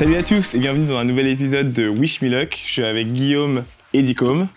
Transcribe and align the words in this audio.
Salut 0.00 0.16
à 0.16 0.22
tous 0.22 0.54
et 0.54 0.58
bienvenue 0.58 0.86
dans 0.86 0.96
un 0.96 1.04
nouvel 1.04 1.26
épisode 1.26 1.74
de 1.74 1.86
Wish 1.86 2.22
Me 2.22 2.30
Luck. 2.30 2.58
Je 2.64 2.72
suis 2.72 2.82
avec 2.82 3.08
Guillaume 3.08 3.64
et 3.92 4.00
Dicom. 4.00 4.48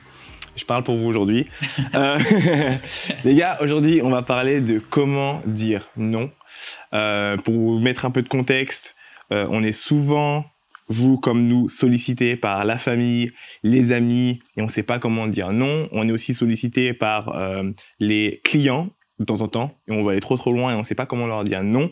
Je 0.55 0.63
parle 0.63 0.85
pour 0.85 0.95
vous 0.95 1.05
aujourd'hui. 1.05 1.47
Euh, 1.95 2.17
les 3.25 3.35
gars, 3.35 3.57
aujourd'hui, 3.59 3.99
on 4.01 4.09
va 4.09 4.21
parler 4.21 4.61
de 4.61 4.79
comment 4.79 5.41
dire 5.45 5.89
non. 5.97 6.31
Euh, 6.93 7.35
pour 7.35 7.53
vous 7.53 7.79
mettre 7.79 8.05
un 8.05 8.09
peu 8.11 8.21
de 8.21 8.29
contexte, 8.29 8.95
euh, 9.33 9.45
on 9.51 9.63
est 9.63 9.73
souvent, 9.73 10.45
vous 10.87 11.17
comme 11.17 11.45
nous, 11.45 11.67
sollicités 11.67 12.37
par 12.37 12.63
la 12.63 12.77
famille, 12.77 13.33
les 13.63 13.91
amis, 13.91 14.39
et 14.55 14.61
on 14.61 14.67
ne 14.67 14.71
sait 14.71 14.81
pas 14.81 14.97
comment 14.97 15.27
dire 15.27 15.51
non. 15.51 15.89
On 15.91 16.07
est 16.07 16.13
aussi 16.13 16.33
sollicité 16.33 16.93
par 16.93 17.35
les 17.99 18.39
clients 18.45 18.91
de 19.23 19.25
temps 19.25 19.41
en 19.41 19.47
temps 19.47 19.77
et 19.87 19.91
on 19.91 20.03
va 20.03 20.11
aller 20.11 20.21
trop 20.21 20.37
trop 20.37 20.51
loin 20.51 20.71
et 20.71 20.75
on 20.75 20.79
ne 20.79 20.83
sait 20.83 20.95
pas 20.95 21.05
comment 21.05 21.27
leur 21.27 21.43
dire 21.43 21.63
non. 21.63 21.91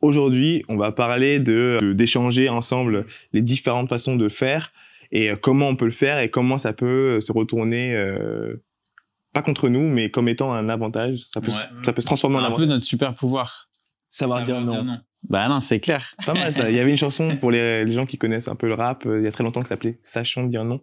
Aujourd'hui, 0.00 0.64
on 0.68 0.76
va 0.76 0.92
parler 0.92 1.38
de 1.38 1.78
d'échanger 1.94 2.48
ensemble 2.48 3.06
les 3.32 3.42
différentes 3.42 3.88
façons 3.88 4.16
de 4.16 4.28
faire 4.28 4.72
et 5.12 5.30
euh, 5.30 5.36
comment 5.36 5.68
on 5.68 5.76
peut 5.76 5.84
le 5.84 5.90
faire 5.90 6.18
et 6.18 6.30
comment 6.30 6.58
ça 6.58 6.72
peut 6.72 7.16
euh, 7.16 7.20
se 7.20 7.32
retourner 7.32 7.94
euh, 7.94 8.62
pas 9.32 9.42
contre 9.42 9.68
nous 9.68 9.88
mais 9.88 10.10
comme 10.10 10.28
étant 10.28 10.52
un 10.52 10.68
avantage. 10.68 11.26
Ça 11.32 11.40
peut 11.40 11.52
ça 11.84 11.92
peut 11.92 12.00
se 12.00 12.06
transformer 12.06 12.36
en 12.36 12.44
un 12.44 12.50
peu 12.52 12.64
notre 12.64 12.84
super 12.84 13.14
pouvoir. 13.14 13.68
Savoir, 14.10 14.42
dire, 14.42 14.58
non. 14.62 15.00
Bah 15.28 15.48
non, 15.48 15.60
c'est 15.60 15.80
clair. 15.80 16.12
Pas 16.24 16.32
mal 16.32 16.50
ça. 16.52 16.70
Il 16.70 16.76
y 16.76 16.80
avait 16.80 16.90
une 16.90 16.96
chanson 16.96 17.36
pour 17.36 17.50
les, 17.50 17.84
les, 17.84 17.92
gens 17.92 18.06
qui 18.06 18.16
connaissent 18.16 18.48
un 18.48 18.54
peu 18.54 18.66
le 18.66 18.72
rap 18.72 19.02
il 19.04 19.22
y 19.22 19.28
a 19.28 19.32
très 19.32 19.44
longtemps 19.44 19.62
qui 19.62 19.68
s'appelait 19.68 19.98
Sachons 20.02 20.44
dire 20.44 20.64
non. 20.64 20.80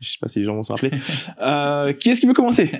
Je 0.00 0.10
sais 0.10 0.18
pas 0.20 0.28
si 0.28 0.40
les 0.40 0.44
gens 0.44 0.54
vont 0.54 0.62
s'en 0.62 0.74
rappeler. 0.74 0.90
euh, 1.40 1.92
qui 1.92 2.10
est-ce 2.10 2.20
qui 2.20 2.26
veut 2.26 2.34
commencer? 2.34 2.70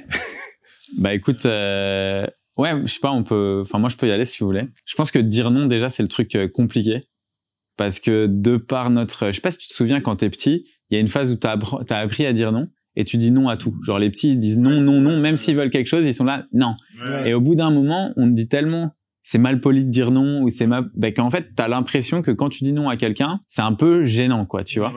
Bah 0.99 1.15
écoute, 1.15 1.47
euh, 1.47 2.27
ouais, 2.61 2.83
je 2.85 2.93
sais 2.93 3.01
pas, 3.01 3.11
on 3.11 3.23
peut. 3.23 3.61
Enfin, 3.63 3.79
moi, 3.79 3.89
je 3.89 3.97
peux 3.97 4.07
y 4.07 4.13
aller 4.13 4.25
si 4.25 4.41
vous 4.41 4.47
voulez. 4.47 4.69
Je 4.85 4.95
pense 4.95 5.11
que 5.11 5.19
dire 5.19 5.51
non, 5.51 5.67
déjà, 5.67 5.89
c'est 5.89 6.03
le 6.03 6.09
truc 6.09 6.35
euh, 6.35 6.49
compliqué. 6.49 7.03
Parce 7.77 7.99
que 7.99 8.27
de 8.27 8.57
par 8.57 8.91
notre. 8.91 9.29
Je 9.29 9.33
sais 9.33 9.41
pas 9.41 9.51
si 9.51 9.59
tu 9.59 9.69
te 9.69 9.75
souviens 9.75 10.01
quand 10.01 10.17
t'es 10.17 10.31
petit, 10.31 10.67
il 10.91 10.95
y 10.95 10.97
a 10.99 11.01
une 11.01 11.09
phase 11.09 11.31
où 11.31 11.37
t'as 11.37 11.57
as 11.89 11.97
appris 11.97 12.27
à 12.27 12.33
dire 12.33 12.53
non 12.53 12.65
et 12.97 13.05
tu 13.05 13.17
dis 13.17 13.31
non 13.31 13.49
à 13.49 13.57
tout. 13.57 13.75
Genre, 13.83 13.99
les 13.99 14.11
petits, 14.11 14.33
ils 14.33 14.39
disent 14.39 14.59
non, 14.59 14.81
non, 14.81 15.01
non, 15.01 15.19
même 15.19 15.37
s'ils 15.37 15.57
veulent 15.57 15.71
quelque 15.71 15.87
chose, 15.87 16.05
ils 16.05 16.13
sont 16.13 16.25
là, 16.25 16.47
non. 16.53 16.75
Et 17.25 17.33
au 17.33 17.41
bout 17.41 17.55
d'un 17.55 17.71
moment, 17.71 18.13
on 18.17 18.29
te 18.29 18.35
dit 18.35 18.49
tellement 18.49 18.95
c'est 19.23 19.39
mal 19.39 19.61
poli 19.61 19.85
de 19.85 19.91
dire 19.91 20.11
non 20.11 20.43
ou 20.43 20.49
c'est 20.49 20.67
mal 20.67 20.91
bah, 20.95 21.13
qu'en 21.13 21.31
fait 21.31 21.55
t'as 21.55 21.69
l'impression 21.69 22.23
que 22.23 22.31
quand 22.31 22.49
tu 22.49 22.65
dis 22.65 22.73
non 22.73 22.89
à 22.89 22.97
quelqu'un 22.97 23.41
c'est 23.49 23.61
un 23.61 23.75
peu 23.75 24.07
gênant 24.07 24.47
quoi 24.47 24.65
tu 24.65 24.81
vois 24.81 24.95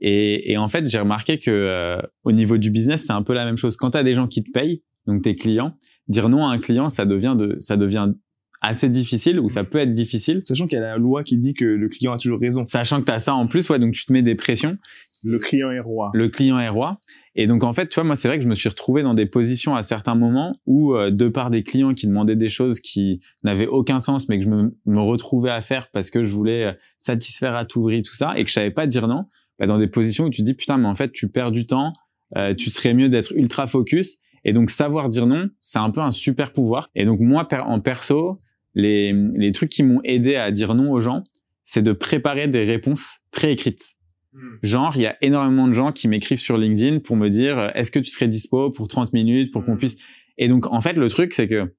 et, 0.00 0.50
et, 0.50 0.58
en 0.58 0.68
fait 0.68 0.90
j'ai 0.90 0.98
remarqué 0.98 1.38
que 1.38 1.50
euh, 1.50 2.02
au 2.24 2.32
niveau 2.32 2.58
du 2.58 2.70
business 2.70 3.04
c'est 3.06 3.12
un 3.12 3.22
peu 3.22 3.32
la 3.32 3.44
même 3.44 3.56
chose 3.56 3.76
quand 3.76 3.90
t'as 3.90 4.02
des 4.02 4.14
gens 4.14 4.26
qui 4.26 4.42
te 4.42 4.50
payent 4.50 4.82
donc 5.06 5.22
tes 5.22 5.34
clients, 5.34 5.76
dire 6.12 6.28
non 6.28 6.46
à 6.46 6.52
un 6.52 6.58
client, 6.58 6.88
ça 6.88 7.04
devient 7.04 7.34
de, 7.36 7.56
ça 7.58 7.76
devient 7.76 8.12
assez 8.60 8.88
difficile 8.88 9.40
ou 9.40 9.48
ça 9.48 9.64
peut 9.64 9.78
être 9.78 9.92
difficile. 9.92 10.42
Sachant 10.46 10.66
qu'il 10.66 10.78
y 10.78 10.80
a 10.80 10.84
la 10.84 10.96
loi 10.96 11.24
qui 11.24 11.36
dit 11.36 11.52
que 11.52 11.64
le 11.64 11.88
client 11.88 12.12
a 12.12 12.18
toujours 12.18 12.40
raison. 12.40 12.64
Sachant 12.64 13.00
que 13.00 13.06
tu 13.06 13.12
as 13.12 13.18
ça 13.18 13.34
en 13.34 13.48
plus, 13.48 13.68
ouais, 13.68 13.78
donc 13.78 13.92
tu 13.92 14.06
te 14.06 14.12
mets 14.12 14.22
des 14.22 14.36
pressions. 14.36 14.78
Le 15.24 15.38
client 15.38 15.70
est 15.70 15.80
roi. 15.80 16.10
Le 16.14 16.28
client 16.28 16.58
est 16.58 16.68
roi. 16.68 16.98
Et 17.34 17.46
donc 17.46 17.64
en 17.64 17.72
fait, 17.72 17.88
tu 17.88 17.94
vois, 17.94 18.04
moi 18.04 18.14
c'est 18.14 18.28
vrai 18.28 18.38
que 18.38 18.44
je 18.44 18.48
me 18.48 18.54
suis 18.54 18.68
retrouvé 18.68 19.02
dans 19.02 19.14
des 19.14 19.26
positions 19.26 19.74
à 19.74 19.82
certains 19.82 20.14
moments 20.14 20.60
où, 20.66 20.94
euh, 20.94 21.10
de 21.10 21.28
par 21.28 21.50
des 21.50 21.62
clients 21.62 21.94
qui 21.94 22.06
demandaient 22.06 22.36
des 22.36 22.50
choses 22.50 22.80
qui 22.80 23.20
n'avaient 23.42 23.66
aucun 23.66 24.00
sens, 24.00 24.28
mais 24.28 24.38
que 24.38 24.44
je 24.44 24.50
me, 24.50 24.76
me, 24.84 25.00
retrouvais 25.00 25.50
à 25.50 25.62
faire 25.62 25.90
parce 25.90 26.10
que 26.10 26.24
je 26.24 26.32
voulais 26.32 26.64
euh, 26.64 26.72
satisfaire 26.98 27.54
à 27.54 27.64
tout 27.64 27.82
prix 27.82 28.02
tout 28.02 28.14
ça, 28.14 28.34
et 28.36 28.44
que 28.44 28.48
je 28.48 28.54
savais 28.54 28.70
pas 28.70 28.86
dire 28.86 29.08
non, 29.08 29.24
bah, 29.58 29.66
dans 29.66 29.78
des 29.78 29.86
positions 29.86 30.26
où 30.26 30.30
tu 30.30 30.42
te 30.42 30.46
dis 30.46 30.54
putain, 30.54 30.76
mais 30.76 30.88
en 30.88 30.94
fait 30.94 31.10
tu 31.10 31.28
perds 31.28 31.52
du 31.52 31.66
temps, 31.66 31.94
euh, 32.36 32.54
tu 32.54 32.70
serais 32.70 32.92
mieux 32.92 33.08
d'être 33.08 33.32
ultra 33.34 33.66
focus. 33.66 34.18
Et 34.44 34.52
donc 34.52 34.70
savoir 34.70 35.08
dire 35.08 35.26
non, 35.26 35.48
c'est 35.60 35.78
un 35.78 35.90
peu 35.90 36.00
un 36.00 36.12
super 36.12 36.52
pouvoir. 36.52 36.90
Et 36.94 37.04
donc 37.04 37.20
moi 37.20 37.46
en 37.64 37.80
perso, 37.80 38.40
les, 38.74 39.12
les 39.12 39.52
trucs 39.52 39.70
qui 39.70 39.82
m'ont 39.82 40.00
aidé 40.04 40.36
à 40.36 40.50
dire 40.50 40.74
non 40.74 40.90
aux 40.90 41.00
gens, 41.00 41.24
c'est 41.64 41.82
de 41.82 41.92
préparer 41.92 42.48
des 42.48 42.64
réponses 42.64 43.18
préécrites. 43.30 43.94
Hmm. 44.32 44.56
Genre, 44.62 44.92
il 44.96 45.02
y 45.02 45.06
a 45.06 45.16
énormément 45.20 45.68
de 45.68 45.74
gens 45.74 45.92
qui 45.92 46.08
m'écrivent 46.08 46.40
sur 46.40 46.56
LinkedIn 46.56 47.00
pour 47.00 47.16
me 47.16 47.28
dire 47.28 47.70
est-ce 47.74 47.90
que 47.90 47.98
tu 47.98 48.10
serais 48.10 48.28
dispo 48.28 48.70
pour 48.70 48.88
30 48.88 49.12
minutes 49.12 49.52
pour 49.52 49.64
qu'on 49.64 49.74
hmm. 49.74 49.78
puisse? 49.78 49.96
Et 50.38 50.48
donc 50.48 50.66
en 50.66 50.80
fait 50.80 50.94
le 50.94 51.08
truc 51.08 51.34
c'est 51.34 51.46
que 51.46 51.74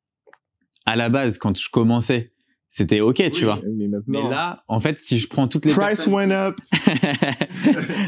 à 0.85 0.95
la 0.95 1.09
base 1.09 1.37
quand 1.37 1.57
je 1.57 1.69
commençais 1.69 2.32
c'était 2.75 3.01
ok, 3.01 3.29
tu 3.29 3.45
vois. 3.45 3.59
Mais, 3.77 3.87
maintenant... 3.87 4.29
là, 4.31 4.63
en 4.67 4.79
fait, 4.79 4.97
si 4.97 5.19
je 5.19 5.27
prends 5.27 5.47
toutes 5.47 5.65
les 5.65 5.73
price 5.73 6.07
went 6.07 6.31
up. 6.31 6.57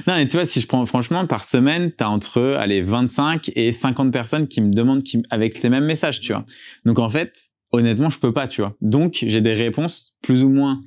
non, 0.08 0.16
mais 0.16 0.26
tu 0.26 0.38
vois, 0.38 0.46
si 0.46 0.60
je 0.60 0.66
prends 0.66 0.84
franchement 0.88 1.28
par 1.28 1.44
semaine, 1.46 1.92
t'as 1.96 2.08
entre 2.08 2.42
allez 2.42 2.82
25 2.82 3.52
et 3.56 3.72
50 3.72 4.12
personnes 4.12 4.48
qui 4.48 4.62
me 4.62 4.74
demandent 4.74 5.04
qui, 5.04 5.22
avec 5.30 5.62
les 5.62 5.70
mêmes 5.70 5.86
messages, 5.86 6.20
tu 6.20 6.34
vois. 6.34 6.46
Donc 6.84 6.98
en 6.98 7.10
fait, 7.10 7.52
honnêtement, 7.74 8.10
je 8.10 8.18
peux 8.18 8.34
pas, 8.34 8.48
tu 8.48 8.62
vois. 8.62 8.76
Donc 8.82 9.24
j'ai 9.28 9.40
des 9.40 9.54
réponses 9.54 10.18
plus 10.24 10.44
ou 10.44 10.50
moins 10.50 10.82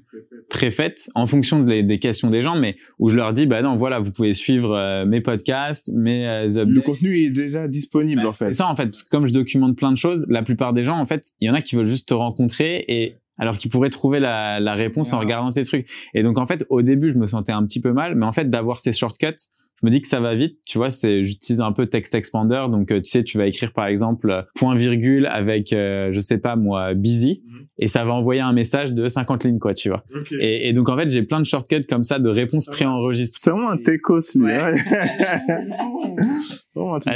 préfaites 0.51 1.09
en 1.15 1.29
fonction 1.29 1.61
des 1.61 1.99
questions 2.01 2.31
des 2.31 2.43
gens, 2.43 2.57
mais 2.57 2.75
où 2.99 3.11
je 3.11 3.15
leur 3.15 3.33
dis, 3.33 3.47
bah 3.47 3.63
non, 3.63 3.77
voilà, 3.77 4.01
vous 4.01 4.11
pouvez 4.11 4.35
suivre 4.35 4.75
euh, 4.75 5.07
mes 5.07 5.21
podcasts, 5.21 5.93
mes 5.95 6.27
euh, 6.27 6.65
Le 6.67 6.81
contenu 6.81 7.17
est 7.17 7.31
déjà 7.31 7.69
disponible 7.69 8.23
bah, 8.23 8.31
en 8.31 8.33
fait. 8.33 8.47
C'est 8.47 8.55
ça 8.55 8.67
en 8.67 8.75
fait, 8.75 8.87
parce 8.87 9.05
que 9.05 9.09
comme 9.09 9.29
je 9.29 9.33
documente 9.33 9.77
plein 9.77 9.93
de 9.93 9.97
choses, 9.97 10.27
la 10.29 10.43
plupart 10.43 10.73
des 10.73 10.85
gens, 10.85 10.99
en 10.99 11.07
fait, 11.07 11.29
il 11.39 11.47
y 11.47 11.51
en 11.51 11.55
a 11.55 11.63
qui 11.63 11.77
veulent 11.77 11.87
juste 11.87 12.09
te 12.09 12.15
rencontrer 12.15 12.85
et 12.89 13.15
alors 13.39 13.59
qu'ils 13.59 13.71
pourraient 13.71 13.91
trouver 13.91 14.21
la, 14.21 14.61
la 14.61 14.75
réponse 14.75 15.13
en 15.13 15.19
regardant 15.19 15.51
ces 15.51 15.65
trucs. 15.65 15.89
Et 16.15 16.23
donc 16.23 16.39
en 16.39 16.47
fait, 16.47 16.65
au 16.69 16.83
début, 16.83 17.11
je 17.11 17.19
me 17.19 17.27
sentais 17.27 17.53
un 17.53 17.65
petit 17.65 17.81
peu 17.81 17.93
mal, 17.93 18.15
mais 18.15 18.27
en 18.27 18.33
fait, 18.33 18.51
d'avoir 18.51 18.81
ces 18.81 18.93
shortcuts, 18.93 19.49
je 19.81 19.87
me 19.87 19.91
dis 19.91 20.01
que 20.01 20.09
ça 20.09 20.21
va 20.21 20.35
vite. 20.35 20.59
Tu 20.67 20.79
vois, 20.79 20.91
c'est 20.91 21.25
j'utilise 21.25 21.61
un 21.61 21.73
peu 21.73 21.87
Text 21.87 22.15
Expander, 22.15 22.65
donc 22.71 22.91
euh, 22.91 23.01
tu 23.01 23.11
sais, 23.11 23.23
tu 23.23 23.39
vas 23.39 23.47
écrire 23.47 23.73
par 23.73 23.87
exemple 23.87 24.31
euh, 24.31 24.43
point 24.57 24.75
virgule 24.75 25.27
avec 25.27 25.73
euh, 25.73 26.11
je 26.13 26.21
sais 26.21 26.39
pas 26.39 26.57
moi 26.57 26.95
busy, 26.95 27.43
mhm. 27.47 27.67
et 27.79 27.87
ça 27.87 28.05
va 28.05 28.13
envoyer 28.13 28.41
un 28.41 28.53
message 28.53 28.93
de 28.93 29.07
50 29.07 29.45
lignes 29.45 29.59
quoi, 29.59 29.75
tu 29.75 29.89
vois. 29.89 30.03
Et, 30.41 30.69
et, 30.69 30.73
donc 30.73 30.89
en 30.89 30.97
fait, 30.97 31.11
j'ai 31.11 31.23
plein 31.23 31.39
de 31.39 31.47
shortcuts 31.47 31.87
comme 31.89 32.03
ça 32.03 32.19
de 32.19 32.29
réponses 32.29 32.67
préenregistrées. 32.67 33.39
C'est 33.41 33.51
vraiment 33.51 33.71
un 33.71 33.77
techos 33.77 34.21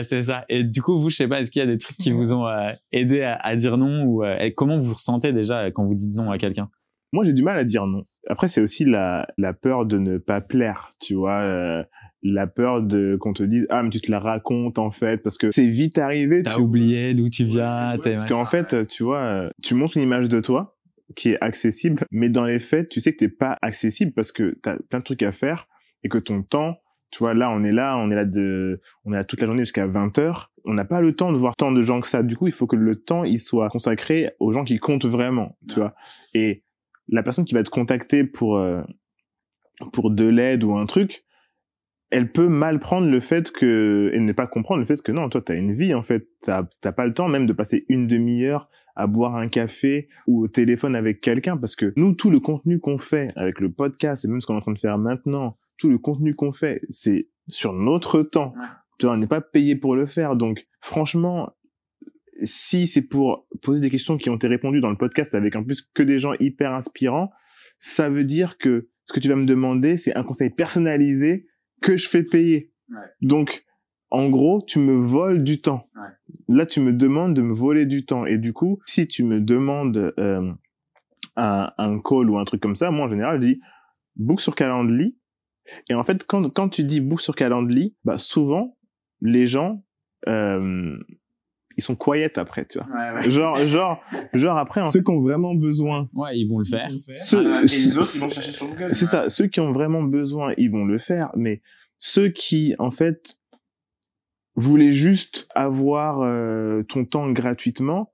c'est 0.02 0.22
ça. 0.24 0.44
Et 0.48 0.64
du 0.64 0.82
coup, 0.82 0.98
vous, 0.98 1.10
je 1.10 1.16
sais 1.16 1.28
pas, 1.28 1.40
est-ce 1.40 1.50
qu'il 1.50 1.60
y 1.60 1.62
a 1.62 1.66
des 1.66 1.78
trucs 1.78 1.96
qui 1.96 2.10
vous 2.10 2.32
ont 2.32 2.46
aidé 2.92 3.22
à, 3.22 3.34
à, 3.34 3.56
dire 3.56 3.76
non 3.76 4.04
ou 4.04 4.22
comment 4.56 4.78
vous 4.78 4.88
vous 4.88 4.94
ressentez 4.94 5.32
déjà 5.32 5.70
quand 5.70 5.84
vous 5.84 5.94
dites 5.94 6.14
non 6.14 6.30
à 6.30 6.38
quelqu'un? 6.38 6.70
Moi, 7.12 7.24
j'ai 7.24 7.32
du 7.32 7.42
mal 7.42 7.58
à 7.58 7.64
dire 7.64 7.86
non. 7.86 8.04
Après, 8.28 8.48
c'est 8.48 8.60
aussi 8.60 8.84
la, 8.84 9.26
la 9.36 9.52
peur 9.52 9.84
de 9.84 9.98
ne 9.98 10.18
pas 10.18 10.40
plaire, 10.40 10.90
tu 11.00 11.14
vois 11.14 11.84
la 12.22 12.46
peur 12.46 12.82
de 12.82 13.16
qu'on 13.20 13.32
te 13.32 13.42
dise 13.42 13.66
ah 13.70 13.82
mais 13.82 13.90
tu 13.90 14.00
te 14.00 14.10
la 14.10 14.20
racontes 14.20 14.78
en 14.78 14.90
fait 14.90 15.18
parce 15.18 15.36
que 15.36 15.50
c'est 15.50 15.68
vite 15.68 15.98
arrivé 15.98 16.42
t'as 16.42 16.58
oublié 16.58 17.14
d'où 17.14 17.28
tu 17.28 17.44
viens 17.44 17.98
parce 18.02 18.24
qu'en 18.26 18.46
fait 18.46 18.86
tu 18.86 19.02
vois 19.02 19.50
tu 19.62 19.74
montres 19.74 19.96
une 19.96 20.04
image 20.04 20.28
de 20.28 20.40
toi 20.40 20.76
qui 21.16 21.30
est 21.30 21.38
accessible 21.40 22.06
mais 22.10 22.28
dans 22.28 22.44
les 22.44 22.60
faits 22.60 22.88
tu 22.88 23.00
sais 23.00 23.12
que 23.12 23.18
t'es 23.18 23.28
pas 23.28 23.58
accessible 23.60 24.12
parce 24.12 24.30
que 24.30 24.56
t'as 24.62 24.76
plein 24.88 25.00
de 25.00 25.04
trucs 25.04 25.22
à 25.22 25.32
faire 25.32 25.66
et 26.04 26.08
que 26.08 26.18
ton 26.18 26.42
temps 26.42 26.76
tu 27.12 27.18
vois 27.18 27.34
là 27.34 27.50
on 27.50 27.62
est 27.62 27.72
là 27.72 27.96
on 27.98 28.10
est 28.10 28.14
là 28.14 28.24
de 28.24 28.80
on 29.04 29.12
est 29.12 29.16
là 29.16 29.24
toute 29.24 29.40
la 29.40 29.46
journée 29.46 29.62
jusqu'à 29.62 29.86
20 29.86 30.18
heures. 30.18 30.50
On 30.64 30.74
n'a 30.74 30.84
pas 30.84 31.00
le 31.00 31.14
temps 31.14 31.32
de 31.32 31.36
voir 31.36 31.54
tant 31.56 31.70
de 31.70 31.82
gens 31.82 32.00
que 32.00 32.08
ça. 32.08 32.22
Du 32.22 32.36
coup 32.36 32.48
il 32.48 32.52
faut 32.52 32.66
que 32.66 32.76
le 32.76 32.96
temps 32.96 33.22
il 33.22 33.38
soit 33.38 33.68
consacré 33.68 34.32
aux 34.40 34.52
gens 34.52 34.64
qui 34.64 34.78
comptent 34.78 35.06
vraiment 35.06 35.56
tu 35.68 35.76
vois. 35.76 35.94
Et 36.34 36.64
la 37.08 37.22
personne 37.22 37.44
qui 37.44 37.54
va 37.54 37.62
te 37.62 37.70
contacter 37.70 38.24
pour 38.24 38.56
euh, 38.56 38.82
pour 39.92 40.10
de 40.10 40.26
l'aide 40.26 40.64
ou 40.64 40.74
un 40.74 40.86
truc 40.86 41.24
elle 42.10 42.32
peut 42.32 42.48
mal 42.48 42.80
prendre 42.80 43.06
le 43.06 43.20
fait 43.20 43.50
que 43.50 44.10
et 44.12 44.20
ne 44.20 44.32
pas 44.32 44.46
comprendre 44.46 44.80
le 44.80 44.86
fait 44.86 45.00
que 45.02 45.12
non 45.12 45.28
toi 45.28 45.42
tu 45.42 45.52
as 45.52 45.54
une 45.54 45.74
vie 45.74 45.94
en 45.94 46.02
fait. 46.02 46.26
T'as 46.40 46.64
t'as 46.80 46.92
pas 46.92 47.06
le 47.06 47.12
temps 47.12 47.28
même 47.28 47.46
de 47.46 47.52
passer 47.52 47.84
une 47.88 48.06
demi-heure 48.06 48.70
à 48.96 49.06
boire 49.06 49.36
un 49.36 49.48
café 49.48 50.08
ou 50.26 50.44
au 50.44 50.48
téléphone 50.48 50.96
avec 50.96 51.20
quelqu'un 51.20 51.58
parce 51.58 51.76
que 51.76 51.92
nous 51.96 52.14
tout 52.14 52.30
le 52.30 52.40
contenu 52.40 52.80
qu'on 52.80 52.98
fait 52.98 53.32
avec 53.36 53.60
le 53.60 53.70
podcast 53.70 54.24
et 54.24 54.28
même 54.28 54.40
ce 54.40 54.46
qu'on 54.46 54.54
est 54.54 54.58
en 54.58 54.60
train 54.60 54.72
de 54.72 54.78
faire 54.78 54.98
maintenant 54.98 55.58
tout 55.82 55.91
le 55.91 55.98
contenu 55.98 56.34
qu'on 56.34 56.53
fait 56.53 56.81
c'est 56.91 57.28
sur 57.48 57.72
notre 57.72 58.22
temps 58.22 58.54
tu 58.98 59.06
vois 59.06 59.15
on 59.15 59.19
n'est 59.19 59.26
pas 59.26 59.41
payé 59.41 59.76
pour 59.76 59.94
le 59.94 60.06
faire 60.06 60.37
donc 60.37 60.66
franchement 60.81 61.50
si 62.44 62.87
c'est 62.87 63.02
pour 63.02 63.46
poser 63.62 63.81
des 63.81 63.90
questions 63.90 64.17
qui 64.17 64.31
ont 64.31 64.37
été 64.37 64.49
répondues 64.49 64.81
dans 64.81 64.90
le 64.90 64.96
podcast 64.96 65.34
avec 65.34 65.55
en 65.56 65.64
plus 65.64 65.82
que 65.94 66.02
des 66.02 66.19
gens 66.19 66.32
hyper 66.40 66.73
inspirants 66.73 67.31
ça 67.79 68.08
veut 68.08 68.25
dire 68.25 68.58
que 68.58 68.88
ce 69.05 69.12
que 69.12 69.20
tu 69.20 69.29
vas 69.29 69.37
me 69.37 69.46
demander 69.46 69.96
c'est 69.96 70.17
un 70.17 70.23
conseil 70.23 70.50
personnalisé 70.50 71.46
que 71.82 71.99
je 71.99 72.08
fais 72.08 72.23
payer. 72.23 72.73
Donc, 73.20 73.64
en 74.11 74.31
gros, 74.31 74.62
tu 74.67 74.78
me 74.78 74.94
voles 74.94 75.44
du 75.44 75.61
temps. 75.61 75.88
Là, 76.49 76.64
tu 76.64 76.81
me 76.81 76.93
demandes 76.93 77.35
de 77.35 77.43
me 77.43 77.55
voler 77.55 77.85
du 77.85 78.06
temps. 78.06 78.25
Et 78.25 78.38
du 78.38 78.52
coup, 78.52 78.78
si 78.87 79.06
tu 79.06 79.25
me 79.25 79.40
demandes 79.40 80.14
euh, 80.19 80.52
un, 81.37 81.73
un, 81.76 82.00
call 82.00 82.31
ou 82.31 82.38
un 82.38 82.44
truc 82.44 82.62
comme 82.62 82.76
ça, 82.76 82.90
moi, 82.90 83.06
en 83.06 83.11
général, 83.11 83.43
je 83.43 83.46
dis 83.49 83.61
book 84.17 84.40
sur 84.40 84.55
Calendly. 84.55 85.19
Et 85.88 85.94
en 85.94 86.05
fait, 86.05 86.25
quand, 86.25 86.49
quand 86.50 86.69
tu 86.69 86.85
dis 86.85 87.00
book 87.00 87.20
sur 87.20 87.35
Calendly, 87.35 87.94
bah, 88.05 88.19
souvent, 88.19 88.76
les 89.20 89.47
gens, 89.47 89.85
euh, 90.29 90.97
ils 91.76 91.82
sont 91.82 91.97
quiet 91.97 92.38
après, 92.38 92.67
tu 92.67 92.79
vois. 92.79 92.88
Ouais, 92.88 93.12
ouais. 93.14 93.31
Genre, 93.31 93.67
genre, 93.67 94.03
genre 94.35 94.59
après. 94.59 94.85
Ceux 94.91 95.03
qui 95.03 95.11
ont 95.11 95.20
vraiment 95.20 95.55
besoin. 95.55 96.09
Ouais, 96.12 96.37
ils 96.37 96.47
vont 96.49 96.59
le 96.59 96.64
faire. 96.64 96.91
Ceux, 96.91 97.53
ah, 97.53 97.61
et 97.61 97.67
les 97.67 97.97
autres, 97.97 98.09
ils 98.14 98.20
vont 98.20 98.29
chercher 98.29 98.53
sur 98.53 98.67
Google. 98.67 98.94
C'est 98.94 99.06
ça. 99.06 99.31
Ceux 99.31 99.47
qui 99.47 99.61
ont 99.61 99.73
vraiment 99.73 100.03
besoin, 100.03 100.53
ils 100.59 100.70
vont 100.70 100.85
le 100.85 100.99
faire. 100.99 101.31
Mais 101.37 101.62
ceux 101.99 102.29
qui, 102.29 102.75
en 102.79 102.91
fait, 102.91 103.38
voulaient 104.55 104.93
juste 104.93 105.49
avoir 105.55 106.20
euh, 106.20 106.82
ton 106.82 107.05
temps 107.05 107.31
gratuitement, 107.31 108.12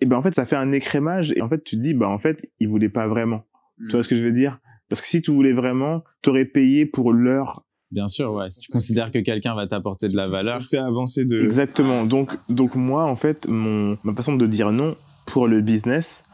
et 0.00 0.06
ben 0.06 0.16
en 0.16 0.22
fait, 0.22 0.34
ça 0.34 0.46
fait 0.46 0.56
un 0.56 0.72
écrémage. 0.72 1.32
Et 1.36 1.42
en 1.42 1.48
fait, 1.48 1.62
tu 1.62 1.76
te 1.76 1.82
dis, 1.82 1.94
bah 1.94 2.08
en 2.08 2.18
fait, 2.18 2.50
ils 2.58 2.68
voulaient 2.68 2.88
pas 2.88 3.06
vraiment. 3.06 3.44
Tu 3.78 3.92
vois 3.92 4.02
ce 4.02 4.08
que 4.08 4.16
je 4.16 4.22
veux 4.22 4.32
dire? 4.32 4.58
Parce 4.90 5.00
que 5.00 5.06
si 5.06 5.22
tu 5.22 5.30
voulais 5.30 5.52
vraiment, 5.52 6.04
t'aurais 6.20 6.44
payé 6.44 6.84
pour 6.84 7.12
l'heure. 7.12 7.64
Bien 7.90 8.08
sûr, 8.08 8.32
ouais. 8.34 8.50
Si 8.50 8.60
tu 8.60 8.70
considères 8.70 9.10
que 9.10 9.18
quelqu'un 9.18 9.54
va 9.54 9.66
t'apporter 9.66 10.08
de 10.08 10.16
la 10.16 10.28
valeur. 10.28 10.60
Ça 10.60 10.66
fait 10.66 10.78
avancer 10.78 11.24
de. 11.24 11.40
Exactement. 11.40 12.04
Donc, 12.04 12.30
donc 12.48 12.74
moi, 12.74 13.04
en 13.04 13.16
fait, 13.16 13.46
mon, 13.48 13.96
ma 14.04 14.14
façon 14.14 14.34
de 14.34 14.46
dire 14.46 14.72
non 14.72 14.96
pour 15.26 15.48
le 15.48 15.60
business, 15.60 16.24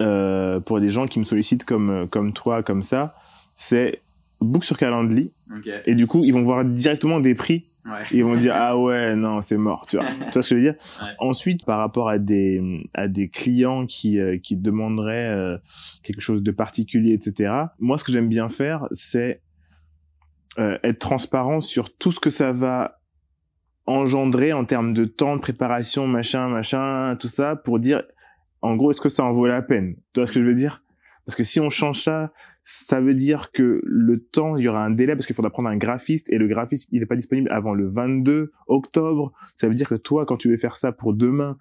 euh, 0.00 0.60
pour 0.60 0.80
des 0.80 0.90
gens 0.90 1.06
qui 1.06 1.18
me 1.18 1.24
sollicitent 1.24 1.64
comme, 1.64 2.06
comme 2.08 2.32
toi, 2.32 2.62
comme 2.62 2.82
ça, 2.82 3.14
c'est 3.54 4.02
book 4.40 4.64
sur 4.64 4.76
Calendly. 4.76 5.32
Et 5.86 5.94
du 5.94 6.06
coup, 6.06 6.24
ils 6.24 6.32
vont 6.32 6.42
voir 6.42 6.64
directement 6.64 7.20
des 7.20 7.34
prix. 7.34 7.66
Ouais. 7.86 8.02
Ils 8.12 8.24
vont 8.24 8.36
dire 8.36 8.54
ah 8.56 8.78
ouais 8.78 9.14
non 9.14 9.42
c'est 9.42 9.58
mort 9.58 9.86
tu 9.86 9.98
vois 9.98 10.06
tu 10.12 10.30
vois 10.32 10.42
ce 10.42 10.48
que 10.48 10.48
je 10.48 10.54
veux 10.54 10.60
dire? 10.60 10.74
Ouais. 11.02 11.08
ensuite 11.18 11.66
par 11.66 11.78
rapport 11.78 12.08
à 12.08 12.18
des 12.18 12.82
à 12.94 13.08
des 13.08 13.28
clients 13.28 13.84
qui 13.84 14.18
euh, 14.18 14.38
qui 14.38 14.56
demanderaient 14.56 15.28
euh, 15.28 15.58
quelque 16.02 16.22
chose 16.22 16.42
de 16.42 16.50
particulier 16.50 17.12
etc 17.12 17.52
moi 17.78 17.98
ce 17.98 18.04
que 18.04 18.10
j'aime 18.12 18.28
bien 18.28 18.48
faire 18.48 18.88
c'est 18.92 19.42
euh, 20.58 20.78
être 20.82 20.98
transparent 20.98 21.60
sur 21.60 21.94
tout 21.94 22.10
ce 22.10 22.20
que 22.20 22.30
ça 22.30 22.52
va 22.52 23.00
engendrer 23.84 24.54
en 24.54 24.64
termes 24.64 24.94
de 24.94 25.04
temps 25.04 25.36
de 25.36 25.42
préparation 25.42 26.06
machin 26.06 26.48
machin 26.48 27.16
tout 27.20 27.28
ça 27.28 27.54
pour 27.54 27.78
dire 27.80 28.02
en 28.64 28.76
gros 28.76 28.92
est-ce 28.92 29.00
que 29.00 29.10
ça 29.10 29.24
en 29.24 29.32
vaut 29.34 29.46
la 29.46 29.60
peine? 29.60 29.96
Tu 30.14 30.20
vois 30.20 30.26
ce 30.26 30.32
que 30.32 30.40
je 30.40 30.46
veux 30.46 30.54
dire? 30.54 30.82
Parce 31.26 31.36
que 31.36 31.44
si 31.44 31.60
on 31.60 31.70
change 31.70 32.02
ça 32.02 32.32
ça 32.64 33.00
veut 33.00 33.14
dire 33.14 33.52
que 33.52 33.82
le 33.84 34.20
temps, 34.20 34.56
il 34.56 34.64
y 34.64 34.68
aura 34.68 34.82
un 34.82 34.90
délai 34.90 35.14
parce 35.14 35.26
qu'il 35.26 35.36
faudra 35.36 35.50
prendre 35.50 35.68
un 35.68 35.76
graphiste 35.76 36.32
et 36.32 36.38
le 36.38 36.48
graphiste, 36.48 36.88
il 36.90 37.00
n'est 37.00 37.06
pas 37.06 37.14
disponible 37.16 37.50
avant 37.52 37.74
le 37.74 37.88
22 37.88 38.52
octobre. 38.68 39.32
Ça 39.54 39.68
veut 39.68 39.74
dire 39.74 39.88
que 39.88 39.94
toi, 39.94 40.24
quand 40.24 40.38
tu 40.38 40.48
veux 40.48 40.56
faire 40.56 40.78
ça 40.78 40.90
pour 40.90 41.12
demain, 41.12 41.58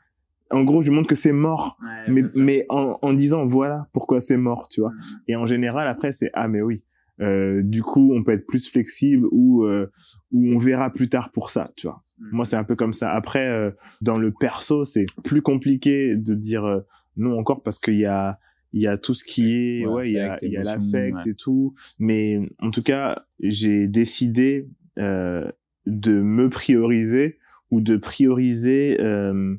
en 0.49 0.63
gros, 0.63 0.81
je 0.81 0.91
montre 0.91 1.09
que 1.09 1.15
c'est 1.15 1.33
mort, 1.33 1.77
mais, 2.07 2.23
mais 2.37 2.65
en, 2.69 2.99
en 3.01 3.13
disant 3.13 3.45
voilà 3.45 3.87
pourquoi 3.91 4.21
c'est 4.21 4.37
mort, 4.37 4.69
tu 4.69 4.79
vois. 4.79 4.93
Et 5.27 5.35
en 5.35 5.45
général, 5.45 5.87
après, 5.87 6.13
c'est 6.13 6.29
ah 6.33 6.47
mais 6.47 6.61
oui. 6.61 6.83
Euh, 7.19 7.61
du 7.63 7.83
coup, 7.83 8.13
on 8.13 8.23
peut 8.23 8.31
être 8.31 8.47
plus 8.47 8.69
flexible 8.69 9.27
ou 9.31 9.65
euh, 9.65 9.91
ou 10.31 10.55
on 10.55 10.57
verra 10.57 10.89
plus 10.89 11.09
tard 11.09 11.31
pour 11.31 11.49
ça, 11.49 11.71
tu 11.75 11.87
vois. 11.87 12.03
Moi, 12.31 12.45
c'est 12.45 12.55
un 12.55 12.63
peu 12.63 12.75
comme 12.75 12.93
ça. 12.93 13.11
Après, 13.11 13.45
euh, 13.45 13.71
dans 14.01 14.17
le 14.17 14.31
perso, 14.31 14.85
c'est 14.85 15.05
plus 15.23 15.41
compliqué 15.41 16.15
de 16.15 16.33
dire 16.33 16.63
euh, 16.63 16.79
non 17.17 17.37
encore 17.37 17.61
parce 17.61 17.79
qu'il 17.79 17.97
y 17.97 18.05
a 18.05 18.39
il 18.73 18.81
y 18.81 18.87
a 18.87 18.97
tout 18.97 19.13
ce 19.13 19.23
qui 19.23 19.53
est 19.53 19.85
Ouais, 19.85 19.93
ouais 19.93 20.09
il 20.09 20.13
y 20.13 20.19
a 20.19 20.33
affect, 20.33 20.43
il 20.43 20.51
y 20.51 20.57
a 20.57 20.61
émotion, 20.61 20.81
l'affect 20.81 21.15
ouais. 21.15 21.31
et 21.31 21.35
tout 21.35 21.73
mais 21.99 22.39
en 22.59 22.71
tout 22.71 22.83
cas 22.83 23.25
j'ai 23.39 23.87
décidé 23.87 24.67
euh, 24.99 25.49
de 25.85 26.19
me 26.21 26.49
prioriser 26.49 27.37
ou 27.71 27.81
de 27.81 27.97
prioriser 27.97 28.97
euh, 28.99 29.55